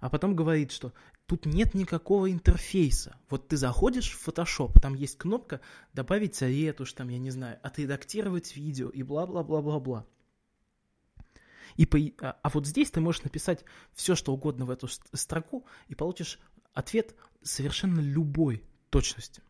А 0.00 0.10
потом 0.10 0.34
говорит, 0.34 0.72
что 0.72 0.92
тут 1.26 1.46
нет 1.46 1.74
никакого 1.74 2.30
интерфейса. 2.30 3.16
Вот 3.28 3.48
ты 3.48 3.56
заходишь 3.56 4.12
в 4.12 4.28
Photoshop, 4.28 4.80
там 4.80 4.94
есть 4.94 5.18
кнопка 5.18 5.60
«Добавить 5.92 6.40
ретушь», 6.40 6.92
там, 6.92 7.08
я 7.08 7.18
не 7.18 7.30
знаю, 7.30 7.58
«Отредактировать 7.62 8.56
видео» 8.56 8.88
и 8.88 9.02
бла-бла-бла-бла-бла. 9.02 10.06
И 11.76 11.84
по, 11.84 11.98
а, 12.24 12.38
а 12.42 12.48
вот 12.50 12.66
здесь 12.66 12.90
ты 12.90 13.00
можешь 13.00 13.22
написать 13.22 13.64
все, 13.92 14.14
что 14.14 14.32
угодно 14.32 14.64
в 14.64 14.70
эту 14.70 14.88
строку, 14.88 15.66
и 15.88 15.94
получишь 15.94 16.38
ответ 16.72 17.14
совершенно 17.42 18.00
любой 18.00 18.64
точности. 18.90 19.42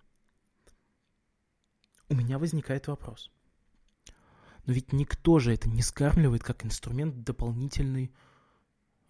У 2.09 2.15
меня 2.15 2.39
возникает 2.39 2.89
вопрос. 2.89 3.31
Но 4.67 4.73
ведь 4.73 4.93
никто 4.93 5.39
же 5.39 5.55
это 5.55 5.69
не 5.69 5.81
скармливает 5.81 6.43
как 6.43 6.65
инструмент 6.65 7.23
дополнительной, 7.23 8.13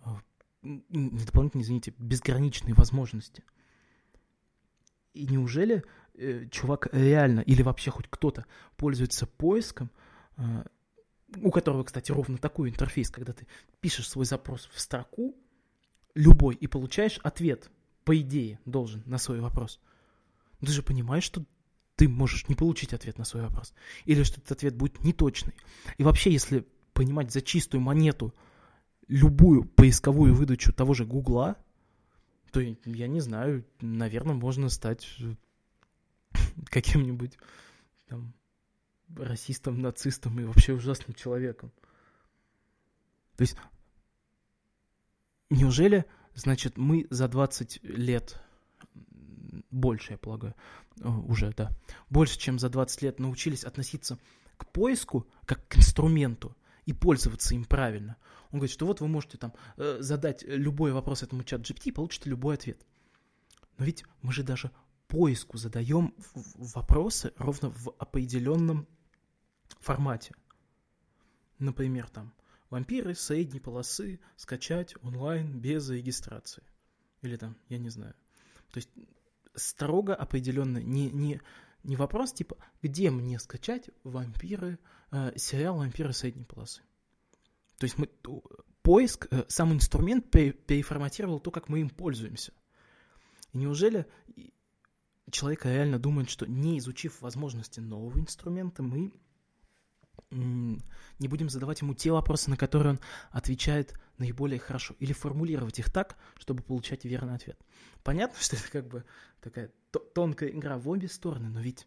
а, 0.00 0.20
не 0.62 1.24
дополнительной, 1.24 1.64
извините, 1.64 1.94
безграничной 1.98 2.74
возможности. 2.74 3.42
И 5.14 5.26
неужели 5.26 5.82
э, 6.14 6.46
чувак 6.50 6.88
реально, 6.92 7.40
или 7.40 7.62
вообще 7.62 7.90
хоть 7.90 8.06
кто-то 8.08 8.44
пользуется 8.76 9.26
поиском, 9.26 9.90
э, 10.36 10.64
у 11.38 11.50
которого, 11.50 11.84
кстати, 11.84 12.12
ровно 12.12 12.36
такой 12.36 12.68
интерфейс, 12.68 13.10
когда 13.10 13.32
ты 13.32 13.46
пишешь 13.80 14.10
свой 14.10 14.26
запрос 14.26 14.68
в 14.72 14.78
строку, 14.78 15.34
любой, 16.14 16.54
и 16.54 16.66
получаешь 16.66 17.18
ответ, 17.22 17.70
по 18.04 18.16
идее, 18.18 18.60
должен 18.66 19.02
на 19.06 19.16
свой 19.16 19.40
вопрос. 19.40 19.80
ты 20.60 20.66
же 20.66 20.82
понимаешь, 20.82 21.24
что 21.24 21.46
ты 21.96 22.08
можешь 22.08 22.48
не 22.48 22.54
получить 22.54 22.92
ответ 22.92 23.18
на 23.18 23.24
свой 23.24 23.42
вопрос. 23.42 23.74
Или 24.04 24.22
что 24.22 24.38
этот 24.38 24.52
ответ 24.52 24.76
будет 24.76 25.02
неточный. 25.02 25.54
И 25.96 26.04
вообще, 26.04 26.30
если 26.30 26.66
понимать 26.92 27.32
за 27.32 27.40
чистую 27.40 27.80
монету 27.80 28.34
любую 29.08 29.64
поисковую 29.64 30.34
выдачу 30.34 30.72
того 30.72 30.94
же 30.94 31.06
Гугла, 31.06 31.56
то, 32.52 32.60
я 32.60 33.08
не 33.08 33.20
знаю, 33.20 33.64
наверное, 33.80 34.34
можно 34.34 34.68
стать 34.68 35.08
каким-нибудь 36.66 37.38
там, 38.06 38.34
расистом, 39.14 39.80
нацистом 39.80 40.38
и 40.38 40.44
вообще 40.44 40.74
ужасным 40.74 41.14
человеком. 41.14 41.72
То 43.36 43.42
есть, 43.42 43.56
неужели, 45.50 46.04
значит, 46.34 46.76
мы 46.76 47.06
за 47.10 47.28
20 47.28 47.82
лет 47.84 48.40
больше, 49.70 50.12
я 50.12 50.18
полагаю, 50.18 50.54
уже, 51.02 51.52
да, 51.56 51.70
больше, 52.08 52.38
чем 52.38 52.58
за 52.58 52.68
20 52.68 53.02
лет 53.02 53.18
научились 53.18 53.64
относиться 53.64 54.18
к 54.56 54.70
поиску 54.70 55.26
как 55.44 55.66
к 55.68 55.76
инструменту 55.76 56.56
и 56.84 56.92
пользоваться 56.92 57.54
им 57.54 57.64
правильно. 57.64 58.16
Он 58.52 58.58
говорит, 58.60 58.72
что 58.72 58.86
вот 58.86 59.00
вы 59.00 59.08
можете 59.08 59.38
там 59.38 59.52
э, 59.76 59.98
задать 60.00 60.44
любой 60.44 60.92
вопрос 60.92 61.22
этому 61.22 61.42
чат 61.42 61.62
GPT 61.62 61.86
и 61.86 61.92
получите 61.92 62.30
любой 62.30 62.54
ответ. 62.54 62.86
Но 63.76 63.84
ведь 63.84 64.04
мы 64.22 64.32
же 64.32 64.42
даже 64.42 64.70
поиску 65.08 65.58
задаем 65.58 66.14
вопросы 66.34 67.32
ровно 67.36 67.70
в 67.70 67.90
определенном 67.98 68.86
формате. 69.80 70.34
Например, 71.58 72.08
там, 72.08 72.32
вампиры 72.70 73.14
средней 73.14 73.60
полосы 73.60 74.20
скачать 74.36 74.94
онлайн 75.02 75.58
без 75.58 75.88
регистрации. 75.90 76.62
Или 77.22 77.36
там, 77.36 77.56
я 77.68 77.78
не 77.78 77.88
знаю. 77.88 78.14
То 78.72 78.78
есть 78.78 78.90
строго 79.56 80.14
определенно, 80.14 80.78
не, 80.78 81.10
не, 81.10 81.40
не 81.82 81.96
вопрос 81.96 82.32
типа, 82.32 82.56
где 82.82 83.10
мне 83.10 83.38
скачать 83.38 83.90
вампиры, 84.04 84.78
э, 85.10 85.32
сериал 85.36 85.78
«Вампиры 85.78 86.12
средней 86.12 86.44
полосы». 86.44 86.82
То 87.78 87.84
есть 87.84 87.98
мы, 87.98 88.08
поиск, 88.82 89.28
э, 89.30 89.44
сам 89.48 89.72
инструмент 89.72 90.30
переформатировал 90.30 91.40
то, 91.40 91.50
как 91.50 91.68
мы 91.68 91.80
им 91.80 91.90
пользуемся. 91.90 92.52
И 93.52 93.58
неужели 93.58 94.06
человек 95.30 95.64
реально 95.64 95.98
думает, 95.98 96.30
что 96.30 96.46
не 96.46 96.78
изучив 96.78 97.20
возможности 97.20 97.80
нового 97.80 98.18
инструмента, 98.18 98.82
мы 98.82 99.12
не 100.30 101.28
будем 101.28 101.48
задавать 101.48 101.80
ему 101.80 101.94
те 101.94 102.10
вопросы, 102.10 102.50
на 102.50 102.56
которые 102.56 102.94
он 102.94 103.00
отвечает 103.30 103.94
наиболее 104.18 104.58
хорошо, 104.58 104.94
или 104.98 105.12
формулировать 105.12 105.78
их 105.78 105.92
так, 105.92 106.16
чтобы 106.38 106.62
получать 106.62 107.04
верный 107.04 107.34
ответ. 107.34 107.58
Понятно, 108.02 108.38
что 108.40 108.56
это 108.56 108.70
как 108.70 108.88
бы 108.88 109.04
такая 109.40 109.72
тонкая 110.14 110.50
игра 110.50 110.78
в 110.78 110.88
обе 110.88 111.08
стороны, 111.08 111.48
но 111.48 111.60
ведь 111.60 111.86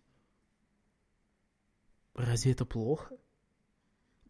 разве 2.16 2.52
это 2.52 2.66
плохо? 2.66 3.18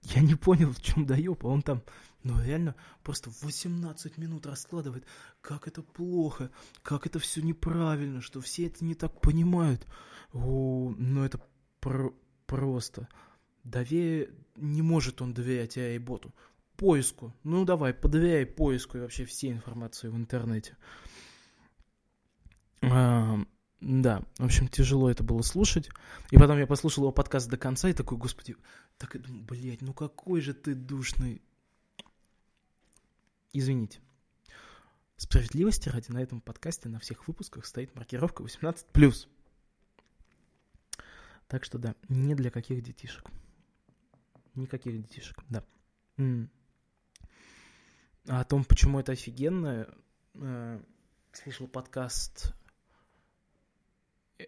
Я 0.02 0.22
не 0.22 0.36
понял, 0.36 0.72
в 0.72 0.82
чем 0.82 1.06
доеб, 1.06 1.46
а 1.46 1.50
он 1.50 1.62
там, 1.62 1.84
ну 2.24 2.42
реально, 2.42 2.76
просто 3.04 3.32
18 3.42 4.18
минут 4.18 4.46
раскладывает, 4.46 5.06
как 5.42 5.68
это 5.68 5.82
плохо, 5.82 6.52
как 6.84 7.06
это 7.06 7.20
все 7.20 7.42
неправильно, 7.42 8.22
что 8.22 8.40
все 8.40 8.68
это 8.68 8.86
не 8.86 8.96
так 8.96 9.20
понимают. 9.20 9.86
О, 10.32 10.94
ну 10.98 11.24
это 11.26 11.42
про 11.82 12.14
просто. 12.50 13.08
Дове... 13.64 14.30
Не 14.56 14.82
может 14.82 15.22
он 15.22 15.34
доверять 15.34 15.78
AI-боту. 15.78 16.34
Поиску. 16.80 17.36
Ну 17.44 17.66
давай, 17.66 17.94
подоверяй 17.94 18.46
поиску 18.46 18.98
и 18.98 19.02
вообще 19.02 19.26
всей 19.26 19.52
информации 19.52 20.08
в 20.08 20.16
интернете. 20.16 20.78
А, 22.82 23.38
да, 23.82 24.24
в 24.38 24.46
общем, 24.46 24.70
тяжело 24.70 25.12
это 25.12 25.22
было 25.22 25.42
слушать. 25.42 25.90
И 26.32 26.38
потом 26.38 26.58
я 26.58 26.66
послушал 26.66 27.04
его 27.04 27.12
подкаст 27.12 27.50
до 27.50 27.58
конца 27.58 27.90
и 27.90 27.94
такой, 27.94 28.18
господи, 28.18 28.56
так 28.98 29.18
блядь, 29.20 29.82
ну 29.82 29.94
какой 29.94 30.40
же 30.40 30.54
ты 30.54 30.74
душный. 30.74 31.42
Извините. 33.52 34.00
Справедливости 35.18 35.90
ради 35.90 36.12
на 36.12 36.20
этом 36.20 36.40
подкасте 36.40 36.88
на 36.88 37.00
всех 37.00 37.28
выпусках 37.28 37.66
стоит 37.66 37.94
маркировка 37.94 38.42
18+. 38.42 39.28
Так 41.50 41.66
что 41.66 41.78
да, 41.78 41.94
не 42.08 42.36
для 42.36 42.52
каких 42.52 42.82
детишек. 42.82 43.26
Никаких 44.56 45.02
детишек, 45.02 45.44
да. 45.50 45.66
А 46.18 46.48
о 48.30 48.44
том, 48.44 48.64
почему 48.64 49.00
это 49.00 49.14
офигенно, 49.14 49.88
э, 50.36 50.80
слушал 51.32 51.68
подкаст 51.68 52.54
э, 54.38 54.46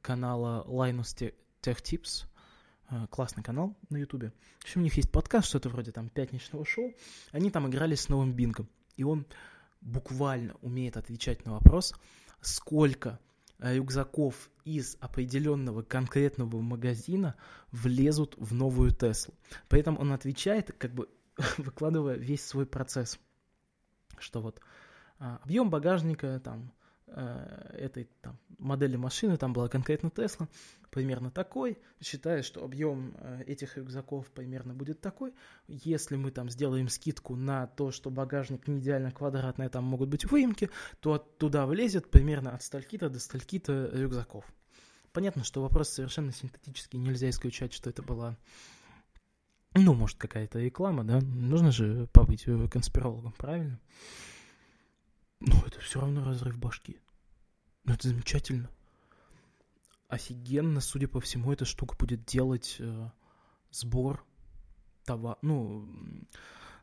канала 0.00 0.64
Linus 0.66 1.32
Tech 1.60 1.82
Tips. 1.82 2.24
Э, 2.88 3.06
классный 3.10 3.42
канал 3.42 3.76
на 3.90 3.98
Ютубе. 3.98 4.32
В 4.60 4.64
общем, 4.64 4.80
у 4.80 4.84
них 4.84 4.94
есть 4.94 5.12
подкаст, 5.12 5.48
что-то 5.48 5.68
вроде 5.68 5.92
там 5.92 6.08
пятничного 6.08 6.64
шоу. 6.64 6.94
Они 7.30 7.50
там 7.50 7.68
играли 7.68 7.94
с 7.94 8.08
новым 8.08 8.32
Бингом. 8.32 8.70
И 8.96 9.04
он 9.04 9.26
буквально 9.82 10.54
умеет 10.62 10.96
отвечать 10.96 11.44
на 11.44 11.52
вопрос, 11.52 11.94
сколько 12.40 13.20
рюкзаков 13.58 14.50
из 14.64 14.96
определенного 15.00 15.82
конкретного 15.82 16.58
магазина 16.62 17.36
влезут 17.70 18.34
в 18.38 18.54
новую 18.54 18.92
Теслу. 18.92 19.34
При 19.68 19.80
этом 19.80 19.98
он 19.98 20.12
отвечает, 20.12 20.72
как 20.78 20.94
бы 20.94 21.08
выкладывая 21.58 22.16
весь 22.16 22.44
свой 22.44 22.66
процесс. 22.66 23.18
Что 24.18 24.40
вот 24.40 24.60
а, 25.18 25.40
объем 25.42 25.70
багажника 25.70 26.40
там 26.40 26.72
э, 27.06 27.76
этой 27.78 28.08
там, 28.20 28.38
модели 28.58 28.96
машины, 28.96 29.36
там 29.36 29.52
была 29.52 29.68
конкретно 29.68 30.10
Тесла, 30.10 30.48
примерно 30.90 31.30
такой, 31.30 31.78
считая, 32.00 32.42
что 32.42 32.64
объем 32.64 33.14
э, 33.18 33.42
этих 33.46 33.76
рюкзаков 33.76 34.30
примерно 34.30 34.74
будет 34.74 35.00
такой. 35.00 35.34
Если 35.66 36.16
мы 36.16 36.30
там 36.30 36.48
сделаем 36.48 36.88
скидку 36.88 37.36
на 37.36 37.66
то, 37.66 37.90
что 37.90 38.10
багажник 38.10 38.68
не 38.68 38.78
идеально 38.78 39.10
квадратный, 39.10 39.66
а 39.66 39.70
там 39.70 39.84
могут 39.84 40.08
быть 40.08 40.24
выемки, 40.24 40.70
то 41.00 41.18
туда 41.18 41.66
влезет 41.66 42.10
примерно 42.10 42.54
от 42.54 42.62
стальки-то 42.62 43.08
до 43.08 43.18
стальки-то 43.18 43.90
рюкзаков. 43.92 44.44
Понятно, 45.12 45.44
что 45.44 45.62
вопрос 45.62 45.90
совершенно 45.90 46.32
синтетический, 46.32 46.98
нельзя 46.98 47.30
исключать, 47.30 47.72
что 47.72 47.88
это 47.88 48.02
была 48.02 48.36
ну, 49.74 49.94
может, 49.94 50.18
какая-то 50.18 50.58
реклама, 50.60 51.04
да? 51.04 51.20
Нужно 51.20 51.72
же 51.72 52.08
побыть 52.12 52.44
э, 52.46 52.68
конспирологом, 52.68 53.32
правильно? 53.32 53.80
Но 55.40 55.62
это 55.66 55.80
все 55.80 56.00
равно 56.00 56.24
разрыв 56.24 56.58
башки. 56.58 56.98
Ну, 57.84 57.94
это 57.94 58.08
замечательно 58.08 58.70
офигенно, 60.14 60.80
судя 60.80 61.08
по 61.08 61.20
всему, 61.20 61.52
эта 61.52 61.64
штука 61.64 61.96
будет 61.96 62.24
делать 62.24 62.76
э, 62.78 63.10
сбор 63.70 64.24
товара, 65.04 65.38
ну, 65.42 65.88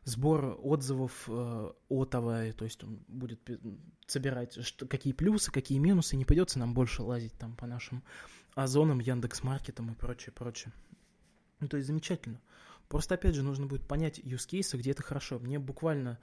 сбор 0.04 0.58
отзывов 0.62 1.24
э, 1.28 1.72
о 1.88 2.04
товаре, 2.04 2.52
то 2.52 2.64
есть 2.64 2.82
он 2.84 3.02
будет 3.08 3.40
собирать, 4.06 4.62
что, 4.64 4.86
какие 4.86 5.12
плюсы, 5.12 5.50
какие 5.50 5.78
минусы, 5.78 6.16
не 6.16 6.24
придется 6.24 6.58
нам 6.58 6.74
больше 6.74 7.02
лазить 7.02 7.34
там 7.38 7.56
по 7.56 7.66
нашим 7.66 8.02
озонам, 8.54 9.00
Яндекс.Маркетам 9.00 9.90
и 9.90 9.94
прочее, 9.94 10.32
прочее. 10.32 10.72
Ну, 11.60 11.68
то 11.68 11.76
есть 11.76 11.86
замечательно. 11.86 12.40
Просто, 12.92 13.14
опять 13.14 13.34
же, 13.34 13.42
нужно 13.42 13.64
будет 13.64 13.88
понять 13.88 14.18
use 14.18 14.46
case, 14.46 14.76
где 14.76 14.90
это 14.90 15.02
хорошо. 15.02 15.38
Мне 15.38 15.58
буквально 15.58 16.18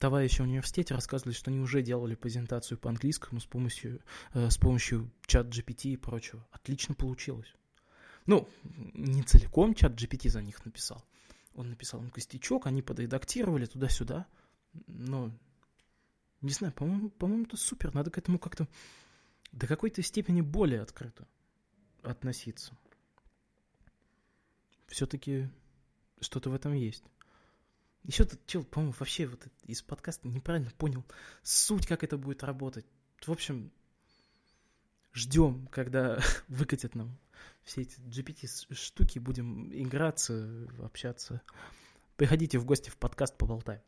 товарищи 0.00 0.40
в 0.40 0.44
университете 0.44 0.94
рассказывали, 0.94 1.32
что 1.32 1.52
они 1.52 1.60
уже 1.60 1.80
делали 1.80 2.16
презентацию 2.16 2.76
по 2.76 2.90
английскому 2.90 3.40
с 3.40 3.46
помощью, 3.46 4.00
э, 4.34 4.50
с 4.50 4.58
помощью 4.58 5.12
чат 5.26 5.46
GPT 5.46 5.90
и 5.90 5.96
прочего. 5.96 6.44
Отлично 6.50 6.96
получилось. 6.96 7.54
Ну, 8.26 8.48
не 8.64 9.22
целиком 9.22 9.76
чат 9.76 9.92
GPT 9.92 10.28
за 10.28 10.42
них 10.42 10.64
написал. 10.64 11.04
Он 11.54 11.70
написал 11.70 12.02
им 12.02 12.10
костячок, 12.10 12.66
они 12.66 12.82
подредактировали 12.82 13.66
туда-сюда. 13.66 14.26
Но, 14.88 15.30
не 16.40 16.50
знаю, 16.50 16.72
по-моему, 16.72 17.10
по-моему, 17.10 17.44
это 17.44 17.56
супер. 17.56 17.94
Надо 17.94 18.10
к 18.10 18.18
этому 18.18 18.40
как-то 18.40 18.66
до 19.52 19.68
какой-то 19.68 20.02
степени 20.02 20.40
более 20.40 20.80
открыто 20.80 21.28
относиться. 22.02 22.76
Все-таки 24.88 25.48
что-то 26.22 26.50
в 26.50 26.54
этом 26.54 26.72
есть. 26.72 27.04
Еще 28.04 28.24
тут 28.24 28.44
чел, 28.46 28.64
по-моему, 28.64 28.94
вообще 28.98 29.26
вот 29.26 29.46
из 29.64 29.82
подкаста 29.82 30.26
неправильно 30.26 30.70
понял 30.76 31.04
суть, 31.42 31.86
как 31.86 32.02
это 32.02 32.16
будет 32.16 32.42
работать. 32.42 32.84
В 33.20 33.30
общем, 33.30 33.70
ждем, 35.12 35.68
когда 35.68 36.18
выкатят 36.48 36.94
нам 36.94 37.16
все 37.62 37.82
эти 37.82 38.00
GPT-штуки, 38.00 39.18
будем 39.18 39.72
играться, 39.72 40.68
общаться. 40.82 41.42
Приходите 42.16 42.58
в 42.58 42.64
гости 42.64 42.90
в 42.90 42.96
подкаст 42.96 43.36
поболтаем. 43.36 43.82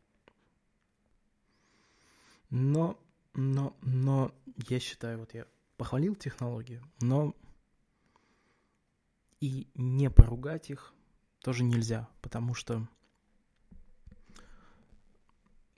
Но, 2.49 2.97
но, 3.33 3.75
но, 3.81 4.33
я 4.69 4.79
считаю, 4.79 5.19
вот 5.19 5.33
я 5.33 5.45
похвалил 5.77 6.15
технологию, 6.15 6.81
но 7.01 7.35
и 9.41 9.67
не 9.75 10.09
поругать 10.09 10.69
их 10.69 10.94
тоже 11.45 11.63
нельзя, 11.63 12.09
потому 12.23 12.55
что 12.55 12.87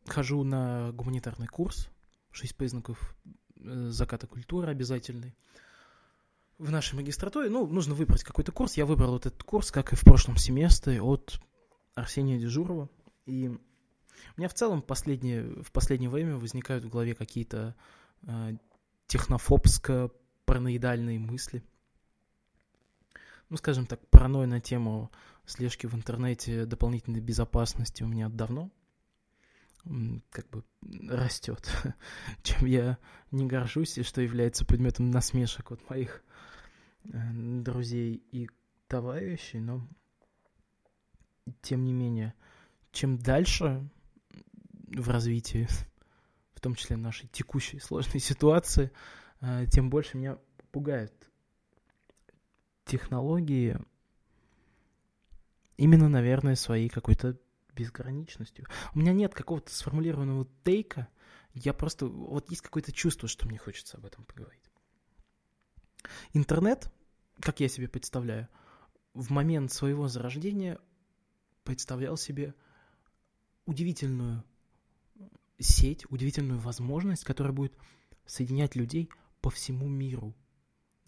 хожу 0.06 0.46
на 0.46 0.94
гуманитарный 0.94 1.48
курс, 1.48 1.90
шесть 2.32 2.56
признаков 2.56 3.14
э, 3.58 3.90
заката 3.90 4.28
культуры 4.28 4.72
обязательный. 4.72 5.36
В 6.58 6.72
нашей 6.72 6.96
магистратуре, 6.96 7.50
ну, 7.50 7.68
нужно 7.68 7.96
выбрать 7.96 8.24
какой-то 8.24 8.54
курс. 8.54 8.78
Я 8.78 8.86
выбрал 8.86 9.12
вот 9.12 9.26
этот 9.26 9.44
курс, 9.44 9.70
как 9.70 9.92
и 9.92 9.98
в 9.98 10.04
прошлом 10.04 10.38
семестре, 10.38 11.02
от 11.02 11.38
Арсения 11.96 12.40
Дежурова. 12.40 12.88
И 13.26 13.50
у 13.50 13.60
меня 14.38 14.48
в 14.48 14.54
целом 14.54 14.82
последнее, 14.82 15.62
в 15.64 15.74
последнее 15.74 16.10
время 16.10 16.38
возникают 16.38 16.86
в 16.86 16.90
голове 16.90 17.14
какие-то 17.14 17.76
э, 18.22 18.56
технофобско-параноидальные 19.08 21.20
мысли. 21.20 21.62
Ну, 23.50 23.58
скажем 23.58 23.86
так, 23.86 24.00
паранойя 24.08 24.48
на 24.48 24.62
тему 24.62 25.12
слежки 25.48 25.88
в 25.88 25.96
интернете 25.96 26.66
дополнительной 26.66 27.22
безопасности 27.22 28.04
у 28.04 28.08
меня 28.08 28.30
давно 28.30 28.70
как 30.32 30.50
бы 30.50 30.64
растет, 31.10 31.72
чем 32.44 32.66
я 32.66 32.98
не 33.32 33.48
горжусь 33.48 33.98
и 33.98 34.04
что 34.04 34.22
является 34.22 34.66
предметом 34.66 35.10
насмешек 35.10 35.72
от 35.72 35.90
моих 35.90 36.24
э, 37.06 37.10
друзей 37.62 38.22
и 38.32 38.50
товарищей, 38.88 39.60
но 39.62 39.88
тем 41.62 41.86
не 41.86 41.94
менее 41.94 42.34
чем 42.92 43.18
дальше 43.18 43.88
в 44.88 45.10
развитии, 45.10 45.68
в 46.54 46.60
том 46.60 46.76
числе 46.76 46.98
нашей 46.98 47.28
текущей 47.28 47.80
сложной 47.80 48.20
ситуации, 48.20 48.92
э, 49.40 49.66
тем 49.72 49.90
больше 49.90 50.18
меня 50.18 50.38
пугают 50.72 51.14
технологии 52.86 53.78
именно, 55.78 56.10
наверное, 56.10 56.56
своей 56.56 56.90
какой-то 56.90 57.40
безграничностью. 57.74 58.66
У 58.94 59.00
меня 59.00 59.14
нет 59.14 59.34
какого-то 59.34 59.74
сформулированного 59.74 60.48
тейка, 60.64 61.08
я 61.54 61.74
просто... 61.74 62.08
Вот 62.08 62.50
есть 62.50 62.62
какое-то 62.62 62.92
чувство, 62.92 63.28
что 63.28 63.48
мне 63.48 63.58
хочется 63.58 63.98
об 63.98 64.06
этом 64.06 64.26
поговорить. 64.26 64.64
Интернет, 66.34 66.92
как 67.40 67.60
я 67.60 67.68
себе 67.68 67.88
представляю, 67.88 68.48
в 69.14 69.32
момент 69.32 69.72
своего 69.72 70.08
зарождения 70.08 70.80
представлял 71.64 72.18
себе 72.18 72.54
удивительную 73.66 74.44
сеть, 75.60 76.06
удивительную 76.10 76.60
возможность, 76.60 77.24
которая 77.24 77.54
будет 77.54 77.74
соединять 78.26 78.76
людей 78.76 79.10
по 79.42 79.50
всему 79.50 79.88
миру. 79.88 80.36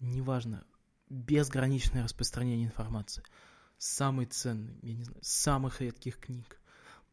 Неважно, 0.00 0.64
безграничное 1.08 2.02
распространение 2.04 2.66
информации. 2.66 3.22
Самый 3.80 4.26
ценный, 4.26 4.78
я 4.82 4.92
не 4.92 5.04
знаю, 5.04 5.22
самых 5.22 5.80
редких 5.80 6.18
книг, 6.18 6.60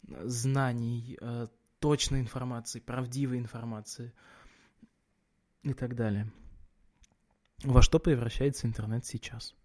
знаний, 0.04 1.18
э, 1.22 1.48
точной 1.80 2.20
информации, 2.20 2.82
правдивой 2.82 3.38
информации 3.38 4.14
и 5.64 5.74
так 5.74 5.96
далее. 5.96 6.30
Во 7.64 7.82
что 7.82 8.00
превращается 8.00 8.68
интернет 8.68 9.06
сейчас? 9.06 9.56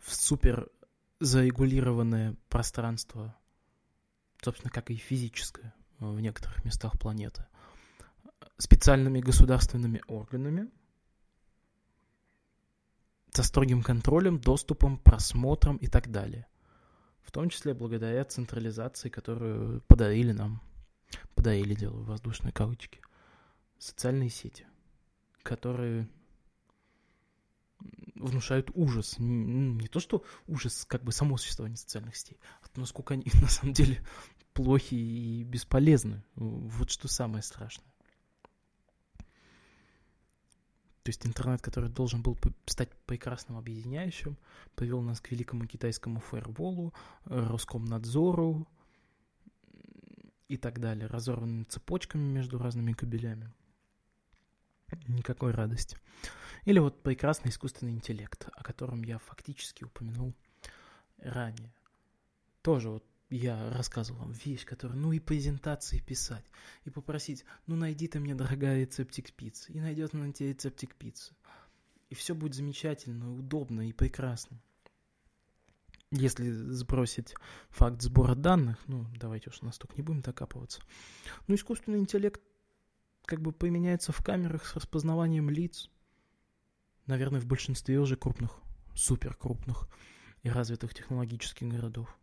В 0.00 0.14
супер 0.14 0.70
зарегулированное 1.18 2.36
пространство, 2.48 3.36
собственно, 4.42 4.70
как 4.70 4.92
и 4.92 4.94
физическое 4.94 5.74
в 5.98 6.20
некоторых 6.20 6.64
местах 6.64 6.96
планеты, 7.00 7.46
специальными 8.58 9.18
государственными 9.18 10.02
органами, 10.06 10.70
со 13.34 13.42
строгим 13.42 13.82
контролем, 13.82 14.38
доступом, 14.38 14.96
просмотром 14.98 15.76
и 15.78 15.88
так 15.88 16.10
далее. 16.10 16.46
В 17.24 17.32
том 17.32 17.48
числе 17.48 17.74
благодаря 17.74 18.24
централизации, 18.24 19.08
которую 19.08 19.80
подарили 19.88 20.32
нам, 20.32 20.62
подарили, 21.34 21.74
делаю 21.74 22.04
воздушные 22.04 22.52
кавычки, 22.52 23.00
социальные 23.78 24.30
сети, 24.30 24.66
которые 25.42 26.08
внушают 28.14 28.70
ужас. 28.74 29.16
Не 29.18 29.88
то, 29.88 29.98
что 29.98 30.24
ужас 30.46 30.84
как 30.84 31.02
бы 31.02 31.10
само 31.10 31.36
существование 31.36 31.76
социальных 31.76 32.16
сетей, 32.16 32.38
а 32.62 32.66
насколько 32.78 33.14
они 33.14 33.24
на 33.42 33.48
самом 33.48 33.72
деле 33.72 34.00
плохи 34.52 34.94
и 34.94 35.42
бесполезны. 35.42 36.22
Вот 36.36 36.90
что 36.90 37.08
самое 37.08 37.42
страшное. 37.42 37.93
То 41.04 41.10
есть 41.10 41.26
интернет, 41.26 41.60
который 41.60 41.90
должен 41.90 42.22
был 42.22 42.38
стать 42.64 42.90
прекрасным 43.04 43.58
объединяющим, 43.58 44.38
привел 44.74 45.02
нас 45.02 45.20
к 45.20 45.30
великому 45.30 45.66
китайскому 45.66 46.18
фаерволу, 46.18 46.94
Роскомнадзору 47.26 48.66
и 50.48 50.56
так 50.56 50.80
далее, 50.80 51.06
разорванными 51.06 51.64
цепочками 51.64 52.22
между 52.22 52.56
разными 52.56 52.94
кабелями. 52.94 53.52
Никакой 55.06 55.52
радости. 55.52 55.98
Или 56.64 56.78
вот 56.78 57.02
прекрасный 57.02 57.50
искусственный 57.50 57.92
интеллект, 57.92 58.48
о 58.54 58.62
котором 58.62 59.02
я 59.02 59.18
фактически 59.18 59.84
упомянул 59.84 60.32
ранее. 61.18 61.74
Тоже 62.62 62.88
вот 62.88 63.04
я 63.36 63.70
рассказывал 63.70 64.20
вам 64.20 64.32
вещь, 64.32 64.64
которая, 64.64 64.96
ну 64.96 65.12
и 65.12 65.18
презентации 65.18 65.98
писать, 65.98 66.44
и 66.84 66.90
попросить, 66.90 67.44
ну 67.66 67.74
найди 67.74 68.06
ты 68.06 68.20
мне, 68.20 68.34
дорогая, 68.34 68.80
рецептик 68.80 69.32
пиццы, 69.32 69.72
и 69.72 69.80
найдет 69.80 70.12
на 70.12 70.32
тебе 70.32 70.50
рецептик 70.50 70.94
пиццы. 70.94 71.34
И 72.10 72.14
все 72.14 72.34
будет 72.34 72.54
замечательно, 72.54 73.34
удобно 73.34 73.88
и 73.88 73.92
прекрасно. 73.92 74.60
Если 76.12 76.48
сбросить 76.52 77.34
факт 77.70 78.02
сбора 78.02 78.36
данных, 78.36 78.78
ну, 78.86 79.04
давайте 79.18 79.50
уж 79.50 79.62
настолько 79.62 79.96
не 79.96 80.02
будем 80.02 80.20
докапываться. 80.20 80.80
Ну, 81.48 81.56
искусственный 81.56 81.98
интеллект 81.98 82.40
как 83.24 83.40
бы 83.40 83.50
применяется 83.50 84.12
в 84.12 84.22
камерах 84.22 84.64
с 84.64 84.76
распознаванием 84.76 85.50
лиц, 85.50 85.90
наверное, 87.06 87.40
в 87.40 87.46
большинстве 87.46 87.98
уже 87.98 88.16
крупных, 88.16 88.60
супер 88.94 89.34
крупных 89.34 89.88
и 90.44 90.50
развитых 90.50 90.94
технологических 90.94 91.66
городов, 91.66 92.16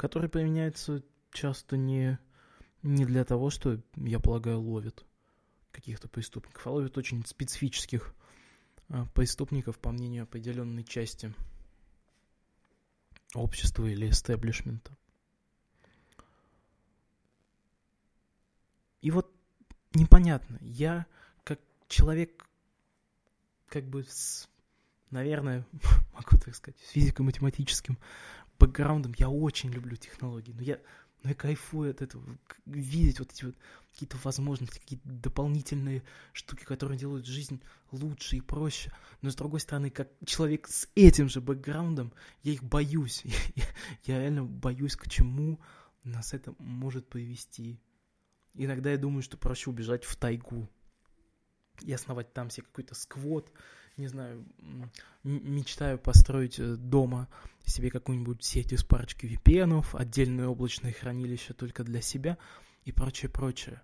которые 0.00 0.30
применяются 0.30 1.02
часто 1.30 1.76
не, 1.76 2.18
не 2.82 3.04
для 3.04 3.22
того, 3.22 3.50
что, 3.50 3.82
я 3.96 4.18
полагаю, 4.18 4.58
ловят 4.58 5.04
каких-то 5.72 6.08
преступников, 6.08 6.66
а 6.66 6.70
ловят 6.70 6.96
очень 6.96 7.22
специфических 7.26 8.14
а, 8.88 9.04
преступников, 9.12 9.78
по 9.78 9.92
мнению 9.92 10.22
определенной 10.22 10.84
части 10.84 11.34
общества 13.34 13.84
или 13.84 14.08
эстеблишмента. 14.08 14.96
И 19.02 19.10
вот 19.10 19.30
непонятно, 19.92 20.56
я 20.62 21.04
как 21.44 21.60
человек 21.88 22.48
как 23.68 23.84
бы 23.84 24.04
с, 24.04 24.48
наверное, 25.10 25.66
могу 26.14 26.38
так 26.42 26.54
сказать, 26.54 26.80
с 26.86 26.88
физико-математическим 26.92 27.98
бэкграундом, 28.60 29.14
я 29.18 29.28
очень 29.28 29.70
люблю 29.70 29.96
технологии, 29.96 30.52
но 30.52 30.62
я, 30.62 30.78
но 31.22 31.30
я 31.30 31.34
кайфую 31.34 31.90
от 31.90 32.02
этого, 32.02 32.24
видеть 32.66 33.18
вот 33.18 33.32
эти 33.32 33.46
вот 33.46 33.56
какие-то 33.92 34.16
возможности, 34.22 34.78
какие-то 34.78 35.08
дополнительные 35.08 36.02
штуки, 36.32 36.64
которые 36.64 36.98
делают 36.98 37.26
жизнь 37.26 37.62
лучше 37.90 38.36
и 38.36 38.40
проще. 38.40 38.92
Но 39.22 39.30
с 39.30 39.34
другой 39.34 39.60
стороны, 39.60 39.90
как 39.90 40.08
человек 40.24 40.68
с 40.68 40.88
этим 40.94 41.28
же 41.28 41.40
бэкграундом, 41.40 42.12
я 42.42 42.52
их 42.52 42.62
боюсь. 42.62 43.24
я 44.04 44.18
реально 44.18 44.44
боюсь, 44.44 44.96
к 44.96 45.08
чему 45.08 45.60
нас 46.04 46.34
это 46.34 46.54
может 46.58 47.08
привести. 47.08 47.80
Иногда 48.54 48.90
я 48.90 48.98
думаю, 48.98 49.22
что 49.22 49.36
проще 49.36 49.70
убежать 49.70 50.04
в 50.04 50.16
тайгу, 50.16 50.68
и 51.82 51.92
основать 51.92 52.32
там 52.32 52.50
себе 52.50 52.66
какой-то 52.66 52.94
сквот, 52.94 53.50
не 54.00 54.08
знаю, 54.08 54.44
мечтаю 55.22 55.98
построить 55.98 56.58
э, 56.58 56.76
дома 56.76 57.28
себе 57.64 57.90
какую-нибудь 57.90 58.42
сеть 58.42 58.72
из 58.72 58.82
парочки 58.82 59.26
VPN, 59.26 59.84
отдельное 59.92 60.48
облачное 60.48 60.92
хранилище 60.92 61.52
только 61.52 61.84
для 61.84 62.00
себя 62.00 62.38
и 62.84 62.92
прочее, 62.92 63.30
прочее. 63.30 63.82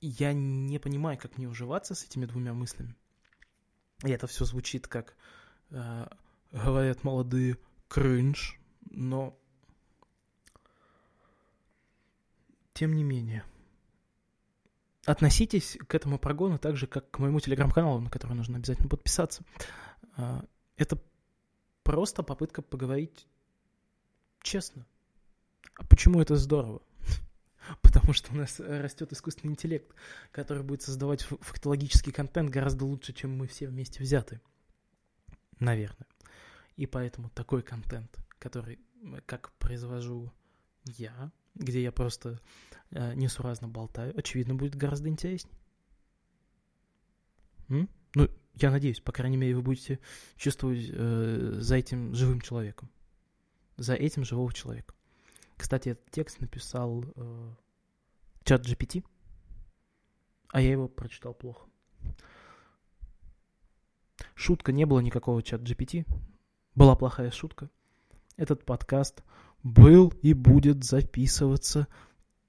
Я 0.00 0.32
не 0.32 0.78
понимаю, 0.78 1.16
как 1.16 1.38
мне 1.38 1.48
уживаться 1.48 1.94
с 1.94 2.04
этими 2.04 2.26
двумя 2.26 2.52
мыслями. 2.52 2.94
И 4.02 4.10
это 4.10 4.26
все 4.26 4.44
звучит 4.44 4.88
как, 4.88 5.16
э, 5.70 6.06
говорят 6.52 7.04
молодые, 7.04 7.56
кринж, 7.88 8.58
но 8.90 9.38
тем 12.74 12.94
не 12.94 13.04
менее– 13.04 13.44
относитесь 15.06 15.78
к 15.86 15.94
этому 15.94 16.18
прогону 16.18 16.58
так 16.58 16.76
же, 16.76 16.86
как 16.86 17.10
к 17.10 17.18
моему 17.18 17.40
телеграм-каналу, 17.40 18.00
на 18.00 18.10
который 18.10 18.34
нужно 18.34 18.56
обязательно 18.58 18.88
подписаться. 18.88 19.42
А, 20.16 20.44
это 20.76 20.98
просто 21.82 22.22
попытка 22.22 22.62
поговорить 22.62 23.26
честно. 24.42 24.86
А 25.74 25.84
почему 25.84 26.20
это 26.20 26.36
здорово? 26.36 26.82
Потому 27.82 28.12
что 28.12 28.32
у 28.32 28.36
нас 28.36 28.60
растет 28.60 29.12
искусственный 29.12 29.52
интеллект, 29.52 29.94
который 30.30 30.62
будет 30.62 30.82
создавать 30.82 31.22
фактологический 31.22 32.12
контент 32.12 32.50
гораздо 32.50 32.84
лучше, 32.84 33.12
чем 33.12 33.36
мы 33.36 33.46
все 33.46 33.68
вместе 33.68 34.00
взяты. 34.02 34.40
Наверное. 35.60 36.06
И 36.76 36.86
поэтому 36.86 37.30
такой 37.30 37.62
контент, 37.62 38.18
который, 38.38 38.80
как 39.26 39.52
произвожу 39.52 40.32
я, 40.84 41.30
где 41.54 41.82
я 41.82 41.92
просто 41.92 42.40
э, 42.90 43.14
несуразно 43.14 43.68
болтаю, 43.68 44.16
очевидно, 44.16 44.54
будет 44.54 44.74
гораздо 44.74 45.08
интереснее. 45.08 45.56
М? 47.68 47.88
Ну, 48.14 48.28
я 48.54 48.70
надеюсь, 48.70 49.00
по 49.00 49.12
крайней 49.12 49.36
мере, 49.36 49.56
вы 49.56 49.62
будете 49.62 49.98
чувствовать 50.36 50.88
э, 50.90 51.56
за 51.58 51.76
этим 51.76 52.14
живым 52.14 52.40
человеком. 52.40 52.90
За 53.76 53.94
этим 53.94 54.24
живого 54.24 54.52
человека. 54.52 54.94
Кстати, 55.56 55.90
этот 55.90 56.10
текст 56.10 56.40
написал 56.40 57.04
э, 57.16 57.54
чат 58.44 58.66
GPT, 58.66 59.04
а 60.48 60.60
я 60.60 60.72
его 60.72 60.88
прочитал 60.88 61.34
плохо. 61.34 61.68
Шутка, 64.34 64.72
не 64.72 64.84
было 64.84 65.00
никакого 65.00 65.42
чат 65.42 65.62
GPT. 65.62 66.06
Была 66.74 66.96
плохая 66.96 67.30
шутка. 67.30 67.70
Этот 68.36 68.64
подкаст 68.64 69.22
был 69.64 70.12
и 70.22 70.34
будет 70.34 70.84
записываться 70.84 71.88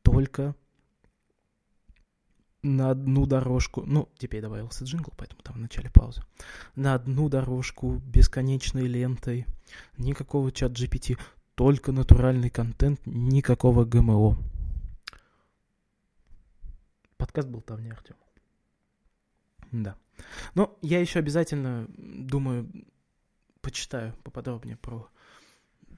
только 0.04 0.54
на 2.62 2.92
одну 2.92 3.26
дорожку, 3.26 3.84
ну, 3.86 4.10
теперь 4.18 4.42
добавился 4.42 4.84
джингл, 4.84 5.14
поэтому 5.16 5.42
там 5.42 5.56
в 5.56 5.60
начале 5.60 5.90
паузы, 5.90 6.24
на 6.76 6.94
одну 6.94 7.30
дорожку 7.30 7.96
бесконечной 7.98 8.88
лентой, 8.88 9.46
никакого 9.98 10.52
чат 10.52 10.72
GPT, 10.72 11.18
только 11.56 11.92
натуральный 11.92 12.50
контент, 12.50 13.00
никакого 13.06 13.86
ГМО. 13.86 14.38
Подкаст 17.18 17.48
был 17.48 17.62
там 17.62 17.82
не 17.82 17.92
Артем. 17.92 18.16
Да. 19.72 19.96
Но 20.54 20.78
я 20.82 21.00
еще 21.00 21.20
обязательно, 21.20 21.88
думаю, 21.98 22.70
почитаю 23.62 24.14
поподробнее 24.24 24.76
про 24.76 25.08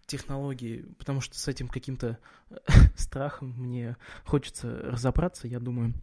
технологии, 0.08 0.86
потому 0.98 1.22
что 1.22 1.38
с 1.38 1.48
этим 1.48 1.68
каким-то 1.68 2.18
страхом 2.96 3.50
мне 3.58 3.98
хочется 4.26 4.70
разобраться, 4.84 5.48
я 5.48 5.60
думаю, 5.60 5.94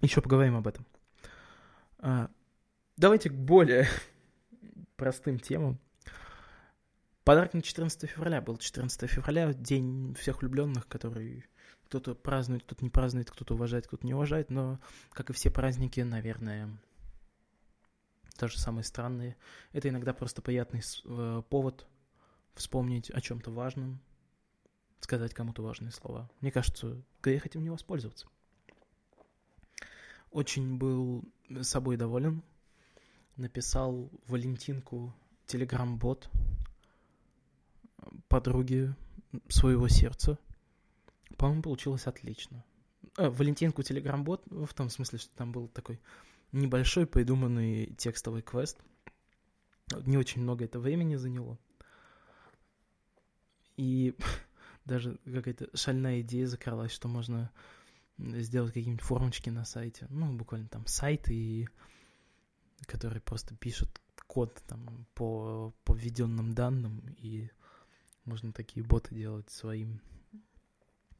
еще 0.00 0.20
поговорим 0.20 0.56
об 0.56 0.66
этом. 0.66 0.86
А, 1.98 2.30
давайте 2.96 3.30
к 3.30 3.34
более 3.34 3.88
простым 4.96 5.38
темам. 5.38 5.78
Подарок 7.24 7.52
на 7.52 7.62
14 7.62 8.08
февраля 8.08 8.40
был. 8.40 8.56
14 8.56 9.10
февраля, 9.10 9.52
день 9.52 10.14
всех 10.14 10.40
влюбленных, 10.40 10.86
который 10.86 11.44
кто-то 11.84 12.14
празднует, 12.14 12.62
кто-то 12.62 12.84
не 12.84 12.90
празднует, 12.90 13.30
кто-то 13.30 13.54
уважает, 13.54 13.86
кто-то 13.86 14.06
не 14.06 14.14
уважает, 14.14 14.50
но, 14.50 14.78
как 15.10 15.30
и 15.30 15.32
все 15.32 15.50
праздники, 15.50 16.00
наверное, 16.00 16.70
тоже 18.38 18.58
самые 18.58 18.84
странные. 18.84 19.36
Это 19.72 19.88
иногда 19.88 20.12
просто 20.12 20.42
приятный 20.42 20.80
э, 21.04 21.42
повод 21.48 21.86
вспомнить 22.54 23.10
о 23.10 23.20
чем-то 23.20 23.50
важном, 23.50 24.00
сказать 25.00 25.34
кому-то 25.34 25.62
важные 25.62 25.92
слова. 25.92 26.30
Мне 26.40 26.50
кажется, 26.50 27.02
грех 27.22 27.46
этим 27.46 27.62
не 27.62 27.70
воспользоваться. 27.70 28.26
Очень 30.30 30.76
был 30.76 31.24
собой 31.62 31.96
доволен. 31.96 32.42
Написал 33.36 34.10
Валентинку 34.26 35.14
телеграм-бот 35.46 36.28
подруге 38.28 38.94
своего 39.48 39.88
сердца. 39.88 40.38
По-моему, 41.36 41.62
получилось 41.62 42.06
отлично. 42.06 42.64
Э, 43.16 43.28
Валентинку 43.28 43.82
телеграм-бот 43.82 44.42
в 44.46 44.72
том 44.74 44.90
смысле, 44.90 45.18
что 45.18 45.30
там 45.36 45.52
был 45.52 45.68
такой 45.68 46.00
небольшой 46.52 47.06
придуманный 47.06 47.94
текстовый 47.96 48.42
квест. 48.42 48.78
Не 50.04 50.16
очень 50.16 50.42
много 50.42 50.64
это 50.64 50.78
времени 50.78 51.16
заняло. 51.16 51.58
И 53.78 54.14
даже 54.84 55.18
какая-то 55.24 55.74
шальная 55.74 56.20
идея 56.20 56.46
закралась, 56.46 56.92
что 56.92 57.08
можно 57.08 57.50
сделать 58.18 58.74
какие-нибудь 58.74 59.04
формочки 59.04 59.48
на 59.48 59.64
сайте. 59.64 60.06
Ну, 60.10 60.36
буквально 60.36 60.68
там 60.68 60.86
сайт, 60.86 61.30
и 61.30 61.66
который 62.86 63.20
просто 63.20 63.54
пишет 63.56 63.88
код 64.26 64.62
там 64.66 65.06
по, 65.14 65.72
по 65.84 65.94
введенным 65.94 66.52
данным, 66.52 67.02
и 67.16 67.48
можно 68.24 68.52
такие 68.52 68.84
боты 68.84 69.14
делать 69.14 69.48
своим 69.50 70.02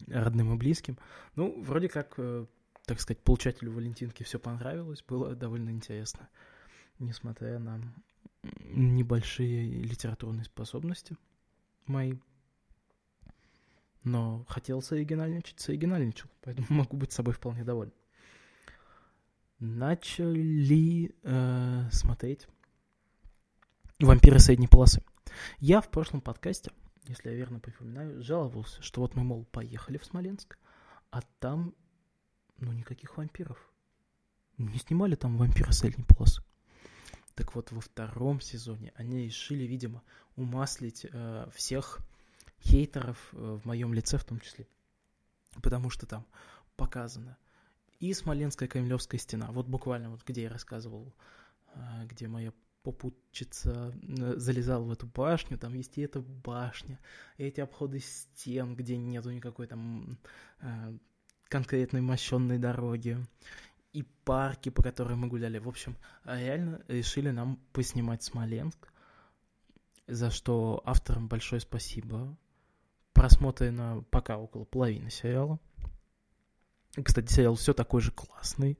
родным 0.06 0.52
и 0.52 0.58
близким. 0.58 0.98
Ну, 1.36 1.62
вроде 1.62 1.88
как 1.88 2.14
э, 2.18 2.46
так 2.88 3.00
сказать, 3.02 3.22
получателю 3.22 3.72
Валентинки 3.72 4.22
все 4.22 4.38
понравилось, 4.38 5.04
было 5.06 5.34
довольно 5.34 5.68
интересно, 5.68 6.28
несмотря 6.98 7.58
на 7.58 7.82
небольшие 8.42 9.82
литературные 9.82 10.44
способности 10.44 11.16
мои. 11.86 12.14
Но 14.04 14.44
хотел 14.48 14.80
сооригинальничать, 14.80 15.60
сооригинальничал, 15.60 16.28
поэтому 16.42 16.66
могу 16.70 16.96
быть 16.96 17.12
собой 17.12 17.34
вполне 17.34 17.64
доволен. 17.64 17.92
Начали 19.58 21.14
э, 21.22 21.88
смотреть 21.90 22.46
«Вампиры 23.98 24.38
средней 24.38 24.68
полосы». 24.68 25.02
Я 25.58 25.80
в 25.80 25.90
прошлом 25.90 26.20
подкасте, 26.20 26.70
если 27.06 27.30
я 27.30 27.34
верно 27.36 27.58
припоминаю, 27.58 28.22
жаловался, 28.22 28.82
что 28.82 29.00
вот 29.00 29.16
мы, 29.16 29.24
мол, 29.24 29.44
поехали 29.46 29.98
в 29.98 30.04
Смоленск, 30.04 30.58
а 31.10 31.22
там 31.40 31.74
ну, 32.58 32.72
никаких 32.72 33.16
вампиров. 33.16 33.58
Не 34.58 34.78
снимали 34.78 35.14
там 35.14 35.36
вампира 35.36 35.70
средней 35.72 36.04
полосы. 36.04 36.42
Так 37.34 37.54
вот, 37.54 37.70
во 37.70 37.80
втором 37.80 38.40
сезоне 38.40 38.92
они 38.96 39.24
решили, 39.24 39.64
видимо, 39.64 40.02
умаслить 40.34 41.06
э, 41.10 41.48
всех 41.54 42.00
хейтеров 42.60 43.18
э, 43.32 43.58
в 43.62 43.64
моем 43.64 43.94
лице 43.94 44.18
в 44.18 44.24
том 44.24 44.40
числе. 44.40 44.66
Потому 45.62 45.90
что 45.90 46.06
там 46.06 46.26
показано 46.76 47.36
и 48.00 48.12
Смоленская 48.12 48.68
Кремлевская 48.68 49.20
стена. 49.20 49.50
Вот 49.50 49.66
буквально 49.66 50.10
вот 50.10 50.22
где 50.24 50.42
я 50.42 50.50
рассказывал, 50.50 51.14
э, 51.74 52.06
где 52.06 52.28
моя 52.28 52.52
попутчица 52.82 53.92
э, 54.02 54.34
залезала 54.36 54.84
в 54.84 54.92
эту 54.92 55.06
башню, 55.06 55.58
там 55.58 55.74
есть 55.74 55.98
и 55.98 56.02
эта 56.02 56.20
башня, 56.20 57.00
и 57.36 57.44
эти 57.44 57.60
обходы 57.60 57.98
стен, 57.98 58.76
где 58.76 58.96
нету 58.96 59.30
никакой 59.30 59.66
там 59.66 60.18
конкретной 61.48 62.02
мощенной 62.02 62.58
дороги 62.58 63.18
и 63.92 64.02
парки, 64.02 64.68
по 64.68 64.82
которым 64.82 65.20
мы 65.20 65.28
гуляли. 65.28 65.58
В 65.58 65.68
общем, 65.68 65.96
реально 66.24 66.82
решили 66.88 67.30
нам 67.30 67.56
поснимать 67.72 68.22
Смоленск, 68.22 68.92
за 70.06 70.30
что 70.30 70.82
авторам 70.84 71.28
большое 71.28 71.60
спасибо. 71.60 72.36
Просмотрено 73.18 74.04
пока 74.10 74.38
около 74.38 74.64
половины 74.64 75.10
сериала. 75.10 75.58
Кстати, 77.02 77.32
сериал 77.32 77.54
все 77.56 77.74
такой 77.74 78.00
же 78.00 78.12
классный, 78.12 78.78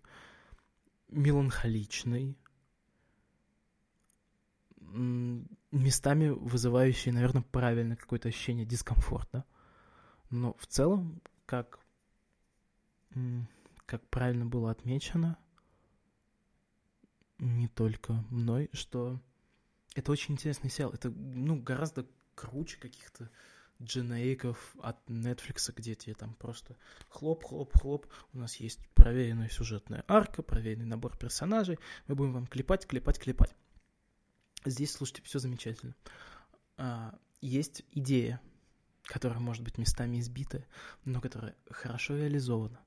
меланхоличный, 1.09 2.38
местами 4.81 6.29
вызывающий, 6.29 7.12
наверное, 7.12 7.42
правильно 7.42 7.96
какое-то 7.96 8.29
ощущение 8.29 8.64
дискомфорта. 8.64 9.44
Но 10.31 10.55
в 10.55 10.66
целом, 10.66 11.20
как 11.44 11.81
как 13.87 14.07
правильно 14.11 14.46
было 14.46 14.70
отмечено, 14.70 15.38
не 17.38 17.68
только 17.68 18.12
мной, 18.31 18.68
что 18.72 19.20
это 19.94 20.12
очень 20.12 20.35
интересный 20.35 20.70
сериал. 20.70 20.92
Это, 20.92 21.11
ну, 21.11 21.61
гораздо 21.61 22.07
круче 22.35 22.79
каких-то 22.79 23.31
дженериков 23.83 24.75
от 24.81 24.99
Netflix, 25.09 25.73
где 25.75 25.95
тебе 25.95 26.14
там 26.14 26.35
просто 26.35 26.77
хлоп-хлоп-хлоп, 27.09 28.07
у 28.33 28.38
нас 28.38 28.57
есть 28.57 28.81
проверенная 28.95 29.49
сюжетная 29.49 30.05
арка, 30.09 30.43
проверенный 30.43 30.87
набор 30.87 31.17
персонажей, 31.17 31.79
мы 32.07 32.14
будем 32.14 32.33
вам 32.33 32.47
клепать, 32.47 32.87
клепать, 32.87 33.19
клепать. 33.19 33.55
Здесь, 34.64 34.93
слушайте, 34.93 35.23
все 35.23 35.38
замечательно. 35.38 35.95
А, 36.77 37.19
есть 37.41 37.85
идея, 37.93 38.41
которая 39.05 39.38
может 39.38 39.62
быть 39.62 39.79
местами 39.79 40.19
избитая, 40.19 40.67
но 41.05 41.21
которая 41.21 41.55
хорошо 41.71 42.17
реализована 42.17 42.81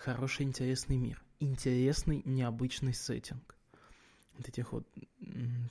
хороший, 0.00 0.46
интересный 0.46 0.96
мир, 0.96 1.22
интересный, 1.40 2.22
необычный 2.24 2.94
сеттинг. 2.94 3.54
Вот 4.36 4.48
этих 4.48 4.72
вот 4.72 4.86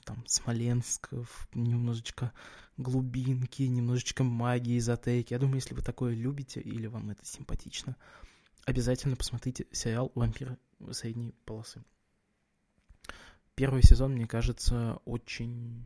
там 0.04 0.24
Смоленск, 0.26 1.10
немножечко 1.54 2.32
глубинки, 2.76 3.62
немножечко 3.62 4.24
магии, 4.24 4.78
эзотерики. 4.78 5.32
Я 5.32 5.38
думаю, 5.38 5.56
если 5.56 5.74
вы 5.74 5.82
такое 5.82 6.14
любите 6.14 6.60
или 6.60 6.86
вам 6.86 7.10
это 7.10 7.24
симпатично, 7.24 7.96
обязательно 8.64 9.16
посмотрите 9.16 9.66
сериал 9.72 10.12
«Вампиры 10.14 10.56
средней 10.92 11.34
полосы». 11.44 11.82
Первый 13.54 13.82
сезон, 13.82 14.12
мне 14.12 14.26
кажется, 14.26 15.00
очень 15.04 15.84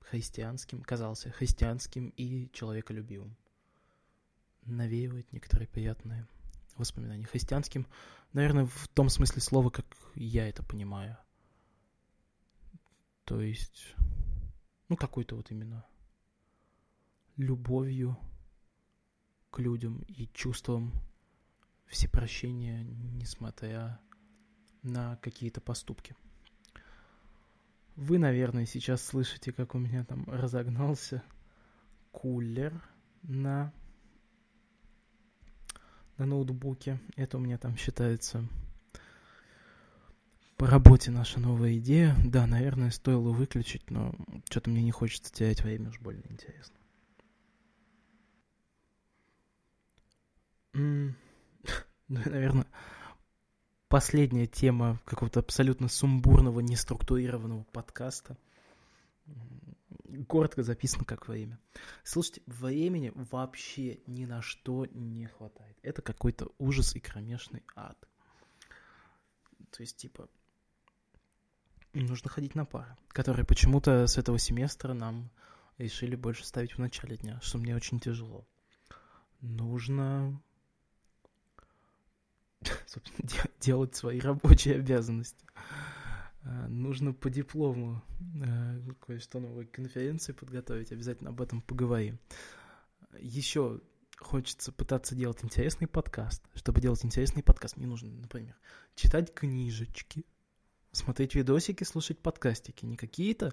христианским, 0.00 0.82
казался 0.82 1.30
христианским 1.30 2.10
и 2.16 2.48
человеколюбивым. 2.52 3.36
Навеивает 4.64 5.30
некоторые 5.32 5.68
приятные 5.68 6.26
воспоминаний 6.76 7.24
христианским, 7.24 7.86
наверное, 8.32 8.66
в 8.66 8.88
том 8.88 9.08
смысле 9.08 9.40
слова, 9.42 9.70
как 9.70 9.86
я 10.14 10.48
это 10.48 10.62
понимаю. 10.62 11.16
То 13.26 13.40
есть, 13.40 13.96
ну, 14.88 14.96
какой-то 14.96 15.34
вот 15.34 15.50
именно 15.50 15.84
любовью 17.36 18.16
к 19.50 19.58
людям 19.58 20.04
и 20.06 20.28
чувством 20.32 20.92
всепрощения, 21.86 22.84
несмотря 22.84 23.98
на 24.82 25.16
какие-то 25.16 25.60
поступки. 25.60 26.14
Вы, 27.96 28.18
наверное, 28.18 28.64
сейчас 28.64 29.02
слышите, 29.02 29.52
как 29.52 29.74
у 29.74 29.78
меня 29.78 30.04
там 30.04 30.24
разогнался 30.28 31.24
кулер 32.12 32.80
на 33.22 33.72
на 36.16 36.26
ноутбуке. 36.26 37.00
Это 37.16 37.38
у 37.38 37.40
меня 37.40 37.58
там 37.58 37.76
считается 37.76 38.48
по 40.56 40.66
работе 40.66 41.10
наша 41.10 41.38
новая 41.38 41.76
идея. 41.78 42.16
Да, 42.24 42.46
наверное, 42.46 42.90
стоило 42.90 43.30
выключить, 43.30 43.90
но 43.90 44.14
что-то 44.48 44.70
мне 44.70 44.82
не 44.82 44.90
хочется 44.90 45.32
терять 45.32 45.62
время, 45.62 45.90
уж 45.90 46.00
больно 46.00 46.24
интересно. 46.28 46.76
Ну, 52.08 52.20
наверное, 52.24 52.68
последняя 53.88 54.46
тема 54.46 55.00
какого-то 55.04 55.40
абсолютно 55.40 55.88
сумбурного, 55.88 56.60
неструктурированного 56.60 57.64
подкаста. 57.72 58.38
коротко 60.28 60.62
записано 60.62 61.04
как 61.04 61.26
время. 61.26 61.58
Слушайте, 62.04 62.42
времени 62.46 63.10
вообще 63.16 63.98
ни 64.06 64.24
на 64.24 64.40
что 64.40 64.86
не 64.92 65.26
хватает. 65.26 65.76
Это 65.82 66.00
какой-то 66.00 66.52
ужас 66.58 66.94
и 66.94 67.00
кромешный 67.00 67.64
ад. 67.74 67.98
То 69.72 69.82
есть, 69.82 69.96
типа, 69.96 70.28
нужно 72.04 72.30
ходить 72.30 72.54
на 72.54 72.64
пары, 72.64 72.96
которые 73.08 73.44
почему-то 73.44 74.06
с 74.06 74.18
этого 74.18 74.38
семестра 74.38 74.92
нам 74.92 75.30
решили 75.78 76.16
больше 76.16 76.44
ставить 76.44 76.72
в 76.72 76.78
начале 76.78 77.16
дня, 77.16 77.40
что 77.42 77.58
мне 77.58 77.76
очень 77.76 78.00
тяжело. 78.00 78.46
Нужно 79.40 80.40
делать 83.60 83.94
свои 83.94 84.20
рабочие 84.20 84.76
обязанности. 84.76 85.44
А, 86.42 86.68
нужно 86.68 87.12
по 87.12 87.28
диплому 87.28 88.02
а, 88.44 88.78
кое-что 89.04 89.40
новой 89.40 89.66
конференции 89.66 90.32
подготовить, 90.32 90.92
обязательно 90.92 91.30
об 91.30 91.40
этом 91.40 91.60
поговорим. 91.60 92.18
Еще 93.18 93.80
хочется 94.18 94.72
пытаться 94.72 95.14
делать 95.14 95.44
интересный 95.44 95.86
подкаст. 95.88 96.42
Чтобы 96.54 96.80
делать 96.80 97.04
интересный 97.04 97.42
подкаст, 97.42 97.76
мне 97.76 97.86
нужно, 97.86 98.10
например, 98.10 98.54
читать 98.94 99.34
книжечки, 99.34 100.24
смотреть 100.96 101.34
видосики, 101.34 101.84
слушать 101.84 102.18
подкастики. 102.18 102.84
Не 102.84 102.96
какие-то 102.96 103.52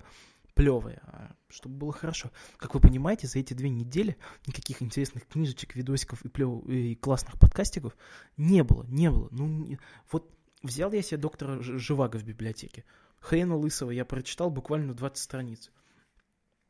плевые, 0.54 1.00
а 1.04 1.36
чтобы 1.50 1.76
было 1.78 1.94
хорошо. 1.94 2.32
Как 2.58 2.74
вы 2.74 2.80
понимаете, 2.80 3.28
за 3.28 3.40
эти 3.40 3.54
две 3.54 3.70
недели 3.70 4.18
никаких 4.46 4.82
интересных 4.82 5.28
книжечек, 5.28 5.76
видосиков 5.76 6.24
и, 6.24 6.30
плев... 6.30 6.64
и 6.68 6.96
классных 6.96 7.40
подкастиков 7.40 7.96
не 8.38 8.64
было, 8.64 8.84
не 8.84 9.10
было. 9.10 9.28
Ну, 9.32 9.48
не... 9.48 9.80
вот 10.12 10.32
взял 10.62 10.92
я 10.92 11.02
себе 11.02 11.18
доктора 11.18 11.62
Живаго 11.62 12.18
в 12.18 12.24
библиотеке. 12.24 12.86
Хрена 13.20 13.56
Лысого 13.56 13.92
я 13.92 14.06
прочитал 14.06 14.50
буквально 14.50 14.94
20 14.94 15.24
страниц. 15.24 15.72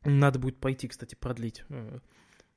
Надо 0.04 0.38
будет 0.38 0.58
пойти, 0.60 0.88
кстати, 0.88 1.14
продлить. 1.14 1.64
Э, 1.68 1.98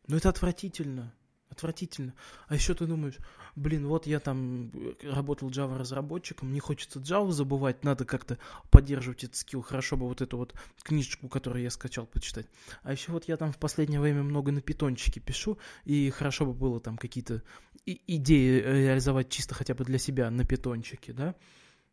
но 0.07 0.17
это 0.17 0.29
отвратительно. 0.29 1.13
Отвратительно. 1.57 2.13
А 2.49 2.53
еще 2.53 2.75
ты 2.75 2.85
думаешь, 2.85 3.17
блин, 3.55 3.87
вот 3.87 4.05
я 4.05 4.19
там 4.19 4.69
э, 4.75 4.93
работал 5.11 5.49
Java 5.49 5.75
разработчиком, 5.75 6.53
не 6.53 6.59
хочется 6.59 6.99
Java 6.99 7.31
забывать, 7.31 7.83
надо 7.83 8.05
как-то 8.05 8.37
поддерживать 8.69 9.23
этот 9.23 9.37
скилл. 9.37 9.63
Хорошо 9.63 9.97
бы 9.97 10.07
вот 10.07 10.21
эту 10.21 10.37
вот 10.37 10.53
книжечку, 10.83 11.27
которую 11.29 11.63
я 11.63 11.71
скачал, 11.71 12.05
почитать. 12.05 12.45
А 12.83 12.91
еще 12.91 13.11
вот 13.11 13.27
я 13.27 13.37
там 13.37 13.51
в 13.51 13.57
последнее 13.57 13.99
время 13.99 14.21
много 14.21 14.51
на 14.51 14.61
питончике 14.61 15.19
пишу, 15.19 15.57
и 15.83 16.11
хорошо 16.11 16.45
бы 16.45 16.53
было 16.53 16.79
там 16.79 16.95
какие-то 16.95 17.41
идеи 17.87 18.59
реализовать 18.59 19.29
чисто 19.29 19.55
хотя 19.55 19.73
бы 19.73 19.83
для 19.83 19.97
себя 19.97 20.29
на 20.29 20.45
питончике, 20.45 21.11
да. 21.11 21.33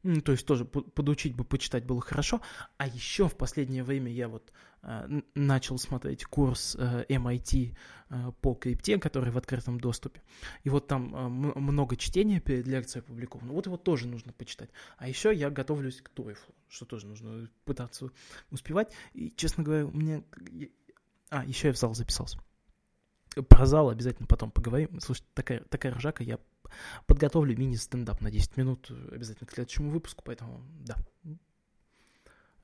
Ну, 0.05 0.21
то 0.21 0.33
есть 0.33 0.47
тоже 0.47 0.67
подучить 0.67 1.35
бы, 1.35 1.45
почитать 1.45 1.87
было 1.87 2.03
хорошо. 2.03 2.43
А 2.77 2.87
еще 2.87 3.27
в 3.27 3.37
последнее 3.37 3.83
время 3.83 4.13
я 4.13 4.29
вот 4.29 4.53
э, 4.83 5.21
начал 5.35 5.79
смотреть 5.79 6.27
курс 6.27 6.77
э, 6.79 7.07
MIT 7.09 7.75
э, 8.11 8.33
по 8.43 8.55
крипте, 8.55 8.99
который 8.99 9.31
в 9.31 9.39
открытом 9.39 9.81
доступе. 9.81 10.23
И 10.63 10.69
вот 10.69 10.89
там 10.89 11.17
э, 11.17 11.59
много 11.59 11.97
чтения 11.97 12.39
перед 12.39 12.67
лекцией 12.67 13.03
опубликовано. 13.03 13.55
Вот 13.55 13.65
его 13.65 13.79
тоже 13.79 14.07
нужно 14.07 14.35
почитать. 14.35 14.69
А 14.99 15.09
еще 15.09 15.35
я 15.35 15.49
готовлюсь 15.49 16.03
к 16.03 16.11
TOEFL, 16.11 16.55
что 16.69 16.85
тоже 16.85 17.07
нужно 17.07 17.49
пытаться 17.65 18.11
успевать. 18.51 18.93
И, 19.15 19.31
честно 19.35 19.65
говоря, 19.65 19.87
у 19.87 19.93
меня... 19.93 20.23
А, 21.31 21.47
еще 21.47 21.69
я 21.69 21.73
в 21.73 21.79
зал 21.79 21.95
записался. 21.95 22.39
Про 23.49 23.67
зал 23.67 23.91
обязательно 23.91 24.27
потом 24.27 24.51
поговорим. 24.51 25.01
Слушайте, 25.01 25.29
такая, 25.35 25.61
такая 25.65 25.95
ржака, 25.95 26.23
я 26.23 26.39
подготовлю 27.07 27.57
мини-стендап 27.57 28.21
на 28.21 28.31
10 28.31 28.57
минут 28.57 28.91
обязательно 29.13 29.47
к 29.47 29.53
следующему 29.53 29.91
выпуску, 29.91 30.23
поэтому 30.25 30.63
да. 30.81 30.97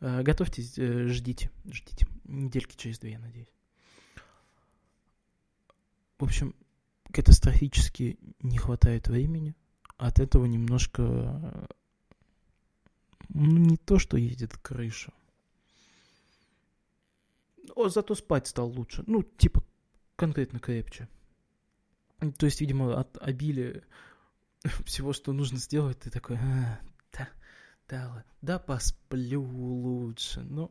Э, 0.00 0.22
готовьтесь, 0.22 0.78
э, 0.78 1.06
ждите, 1.08 1.50
ждите. 1.70 2.06
Недельки 2.24 2.76
через 2.76 2.98
две, 2.98 3.12
я 3.12 3.18
надеюсь. 3.18 3.52
В 6.18 6.24
общем, 6.24 6.54
катастрофически 7.12 8.18
не 8.40 8.58
хватает 8.58 9.08
времени. 9.08 9.54
От 9.96 10.20
этого 10.20 10.46
немножко... 10.46 11.68
Ну, 13.28 13.58
не 13.58 13.76
то, 13.76 13.98
что 13.98 14.16
едет 14.16 14.56
крыша. 14.56 15.12
О, 17.76 17.88
зато 17.88 18.14
спать 18.14 18.48
стал 18.48 18.68
лучше. 18.68 19.04
Ну, 19.06 19.22
типа, 19.22 19.62
конкретно 20.20 20.60
крепче. 20.60 21.08
То 22.36 22.44
есть, 22.44 22.60
видимо, 22.60 23.00
от 23.00 23.16
обилия 23.22 23.82
всего, 24.84 25.14
что 25.14 25.32
нужно 25.32 25.56
сделать, 25.56 25.98
ты 25.98 26.10
такой, 26.10 26.36
а, 26.36 26.78
да, 27.10 27.28
да, 27.88 28.24
да, 28.42 28.58
посплю 28.58 29.42
лучше. 29.42 30.42
Но 30.42 30.70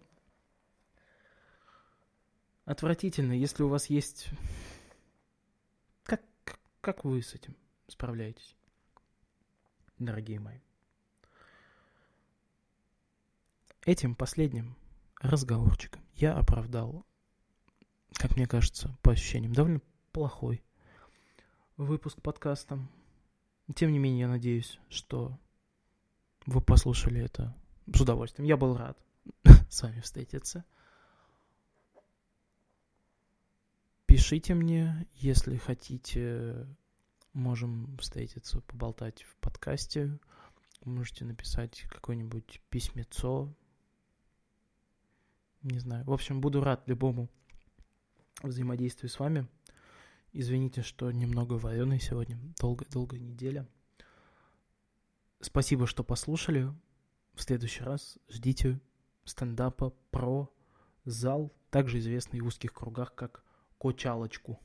отвратительно, 2.65 3.33
если 3.33 3.63
у 3.63 3.69
вас 3.69 3.87
есть... 3.87 4.29
Как, 6.03 6.21
как 6.79 7.03
вы 7.03 7.23
с 7.23 7.33
этим 7.33 7.55
справляетесь, 7.87 8.55
дорогие 9.97 10.39
мои? 10.39 10.59
Этим 13.83 14.13
последним 14.13 14.77
разговорчиком 15.19 16.05
я 16.13 16.37
оправдал, 16.37 17.03
как 18.13 18.35
мне 18.35 18.47
кажется, 18.47 18.95
по 19.01 19.11
ощущениям, 19.11 19.53
довольно 19.53 19.81
плохой 20.11 20.63
выпуск 21.77 22.21
подкаста. 22.21 22.79
Тем 23.75 23.91
не 23.91 23.99
менее, 23.99 24.21
я 24.21 24.27
надеюсь, 24.27 24.79
что 24.89 25.37
вы 26.45 26.61
послушали 26.61 27.21
это 27.21 27.55
с 27.93 28.01
удовольствием. 28.01 28.47
Я 28.47 28.57
был 28.57 28.75
рад 28.75 28.97
с 29.69 29.81
вами 29.81 30.01
встретиться. 30.01 30.65
Пишите 34.05 34.55
мне, 34.55 35.07
если 35.13 35.55
хотите, 35.57 36.67
можем 37.33 37.95
встретиться, 37.97 38.61
поболтать 38.61 39.23
в 39.23 39.35
подкасте. 39.37 40.17
Можете 40.83 41.25
написать 41.25 41.85
какое-нибудь 41.89 42.61
письмецо. 42.69 43.53
Не 45.61 45.79
знаю. 45.79 46.05
В 46.05 46.11
общем, 46.11 46.41
буду 46.41 46.63
рад 46.63 46.87
любому 46.87 47.29
взаимодействию 48.47 49.09
с 49.09 49.19
вами. 49.19 49.47
Извините, 50.31 50.81
что 50.81 51.11
немного 51.11 51.53
вареный 51.53 51.99
сегодня. 51.99 52.39
Долгая-долгая 52.59 53.19
неделя. 53.19 53.67
Спасибо, 55.41 55.87
что 55.87 56.03
послушали. 56.03 56.71
В 57.33 57.41
следующий 57.41 57.83
раз 57.83 58.17
ждите 58.27 58.79
стендапа 59.25 59.91
про 60.11 60.51
зал, 61.05 61.53
также 61.69 61.99
известный 61.99 62.41
в 62.41 62.47
узких 62.47 62.73
кругах 62.73 63.15
как 63.15 63.43
Кочалочку. 63.77 64.59